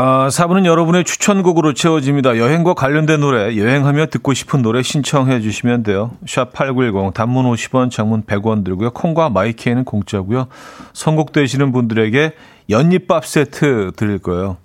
아, 0.00 0.28
4부는 0.28 0.64
여러분의 0.64 1.02
추천곡으로 1.02 1.74
채워집니다. 1.74 2.38
여행과 2.38 2.74
관련된 2.74 3.18
노래, 3.18 3.56
여행하며 3.56 4.06
듣고 4.06 4.32
싶은 4.32 4.62
노래 4.62 4.80
신청해 4.80 5.40
주시면 5.40 5.82
돼요. 5.82 6.12
샵 6.24 6.52
8910, 6.52 7.12
단문 7.14 7.44
50원, 7.46 7.90
장문 7.90 8.22
100원 8.22 8.64
들고요. 8.64 8.90
콩과 8.90 9.30
마이키에는 9.30 9.82
공짜고요. 9.84 10.46
선곡되시는 10.92 11.72
분들에게 11.72 12.32
연잎밥 12.70 13.26
세트 13.26 13.90
드릴 13.96 14.18
거예요. 14.18 14.58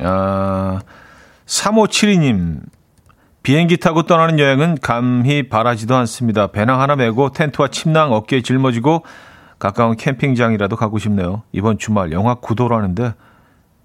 아, 0.00 0.80
3572님, 1.46 2.60
비행기 3.42 3.76
타고 3.76 4.02
떠나는 4.02 4.38
여행은 4.38 4.78
감히 4.82 5.48
바라지도 5.48 5.94
않습니다. 5.96 6.48
배낭 6.48 6.80
하나 6.80 6.96
메고 6.96 7.30
텐트와 7.30 7.68
침낭 7.68 8.12
어깨에 8.12 8.42
짊어지고 8.42 9.04
가까운 9.58 9.96
캠핑장이라도 9.96 10.76
가고 10.76 10.98
싶네요. 10.98 11.42
이번 11.52 11.78
주말 11.78 12.12
영화 12.12 12.34
구도라는데 12.34 13.14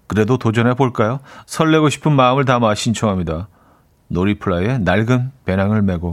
그래도 0.08 0.36
도전해 0.36 0.74
볼까요? 0.74 1.20
설레고 1.46 1.88
싶은 1.88 2.12
마음을 2.12 2.44
담아 2.44 2.74
신청합니다. 2.74 3.48
놀이플라이의 4.08 4.80
낡은 4.80 5.30
배낭을 5.44 5.82
메고 5.82 6.10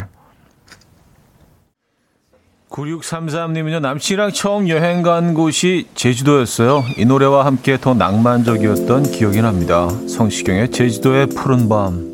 9633님은요, 2.70 3.80
남친이랑 3.82 4.32
처음 4.32 4.70
여행 4.70 5.02
간 5.02 5.34
곳이 5.34 5.88
제주도였어요. 5.96 6.86
이 6.98 7.06
노래와 7.06 7.46
함께 7.46 7.78
더 7.80 7.94
낭만적이었던 7.94 9.12
기억이 9.12 9.42
납니다. 9.42 9.90
성시경의 10.08 10.72
제주도의 10.72 11.28
푸른 11.28 11.68
밤. 11.68 12.14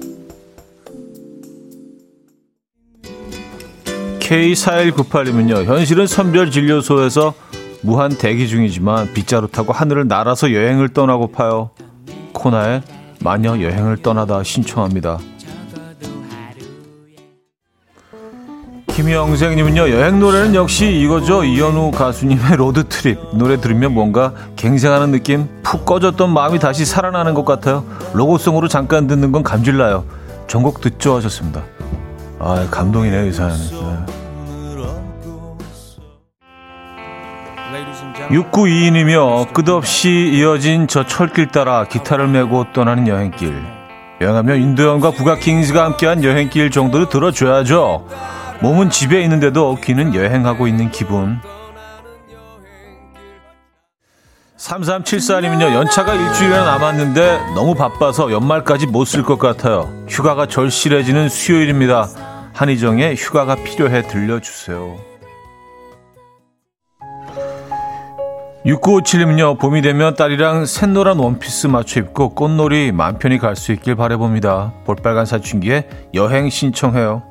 K4198님은요, 4.19 5.65
현실은 5.65 6.07
선별진료소에서 6.07 7.33
무한 7.81 8.17
대기 8.17 8.47
중이지만 8.47 9.13
빗자루 9.13 9.49
타고 9.49 9.73
하늘을 9.73 10.07
날아서 10.07 10.53
여행을 10.53 10.89
떠나고 10.89 11.27
파요. 11.27 11.69
코나에 12.31 12.81
마녀 13.19 13.59
여행을 13.59 13.97
떠나다 13.97 14.41
신청합니다. 14.41 15.19
김영생님은요 18.95 19.89
여행 19.89 20.19
노래는 20.21 20.55
역시 20.55 20.89
이거죠 20.89 21.43
이현우 21.43 21.91
가수님의 21.91 22.55
road 22.55 22.85
trip 22.87 23.19
노래 23.33 23.59
들으면 23.59 23.93
뭔가 23.93 24.31
갱생하는 24.55 25.11
느낌 25.11 25.49
푹 25.63 25.83
꺼졌던 25.83 26.33
마음이 26.33 26.59
다시 26.59 26.85
살아나는 26.85 27.33
것 27.33 27.43
같아요 27.43 27.83
로고송으로 28.13 28.69
잠깐 28.69 29.05
듣는 29.07 29.33
건 29.33 29.43
감질나요 29.43 30.05
전곡 30.47 30.79
듣죠 30.79 31.17
하셨습니다 31.17 31.61
아 32.39 32.65
감동이네요 32.71 33.25
이 33.25 33.33
사연은 33.33 33.57
네. 33.57 34.25
6922님 38.29 39.51
끝없이 39.51 40.31
이어진 40.33 40.87
저 40.87 41.05
철길 41.05 41.47
따라 41.49 41.83
기타를 41.83 42.27
메고 42.27 42.65
떠나는 42.73 43.07
여행길. 43.07 43.53
여행하며 44.21 44.55
인도연과 44.55 45.11
북악 45.11 45.41
킹스가 45.41 45.83
함께한 45.83 46.23
여행길 46.23 46.71
정도를 46.71 47.09
들어줘야죠. 47.09 48.07
몸은 48.61 48.89
집에 48.89 49.21
있는데도 49.23 49.75
귀는 49.83 50.15
여행하고 50.15 50.67
있는 50.67 50.89
기분. 50.91 51.39
3374님은요, 54.57 55.73
연차가 55.73 56.13
일주일이나 56.15 56.63
남았는데 56.65 57.53
너무 57.55 57.75
바빠서 57.75 58.31
연말까지 58.31 58.87
못 58.87 59.05
쓸 59.05 59.23
것 59.23 59.37
같아요. 59.37 59.91
휴가가 60.07 60.47
절실해지는 60.47 61.29
수요일입니다. 61.29 62.07
한희정의 62.53 63.15
휴가가 63.15 63.55
필요해 63.55 64.07
들려주세요. 64.07 64.95
6957님요, 68.65 69.59
봄이 69.59 69.81
되면 69.83 70.15
딸이랑 70.15 70.65
샛노란 70.65 71.19
원피스 71.19 71.67
맞춰 71.67 71.99
입고 71.99 72.29
꽃놀이 72.33 72.91
맘 72.91 73.19
편히 73.19 73.37
갈 73.37 73.55
수 73.55 73.71
있길 73.73 73.95
바래봅니다. 73.95 74.73
볼빨간 74.85 75.27
사춘기에 75.27 75.87
여행 76.15 76.49
신청해요. 76.49 77.21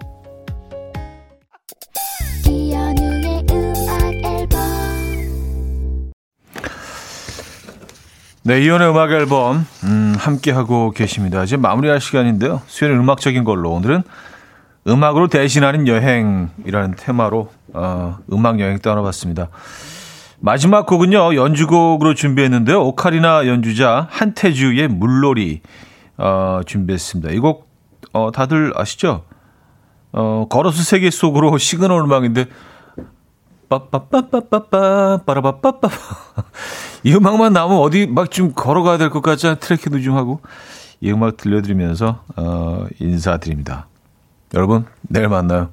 네, 8.47 8.61
이연의 8.61 8.91
음악 8.91 9.11
앨범, 9.11 9.67
음, 9.85 10.15
함께하고 10.19 10.91
계십니다. 10.91 11.43
이제 11.45 11.57
마무리할 11.57 11.99
시간인데요. 11.99 12.61
수요일 12.67 12.95
음악적인 12.95 13.43
걸로 13.43 13.71
오늘은 13.71 14.03
음악으로 14.87 15.29
대신하는 15.29 15.89
여행이라는 15.89 16.95
테마로, 16.95 17.51
어, 17.73 18.19
음악 18.31 18.61
여행 18.61 18.79
떠나봤습니다. 18.81 19.49
마지막 20.41 20.85
곡은요, 20.85 21.37
연주곡으로 21.37 22.13
준비했는데요. 22.13 22.83
오카리나 22.83 23.47
연주자 23.47 24.09
한태주의 24.11 24.89
물놀이, 24.89 25.63
어, 26.19 26.61
준비했습니다. 26.67 27.33
이 27.33 27.39
곡, 27.39 27.71
어, 28.13 28.31
다들 28.31 28.75
아시죠? 28.77 29.25
어, 30.13 30.49
걸어서 30.51 30.83
세계 30.83 31.09
속으로 31.09 31.57
시그널 31.57 31.99
음악인데, 32.03 32.45
빠빠빠빠빠빠, 33.79 35.19
빠라빠빠빠. 35.25 35.89
이 37.05 37.13
음악만 37.15 37.53
나오면 37.53 37.79
어디 37.79 38.07
막 38.07 38.31
좀 38.31 38.53
걸어가야 38.55 38.99
될 38.99 39.11
것 39.11 39.23
같지 39.23 39.47
않아? 39.47 39.57
트래킹도 39.57 40.01
좀 40.01 40.17
하고. 40.17 40.41
이 41.01 41.11
음악 41.13 41.37
들려드리면서, 41.37 42.21
어, 42.37 42.87
인사드립니다. 43.01 43.87
여러분, 44.55 44.87
내일 45.03 45.29
만나요. 45.29 45.69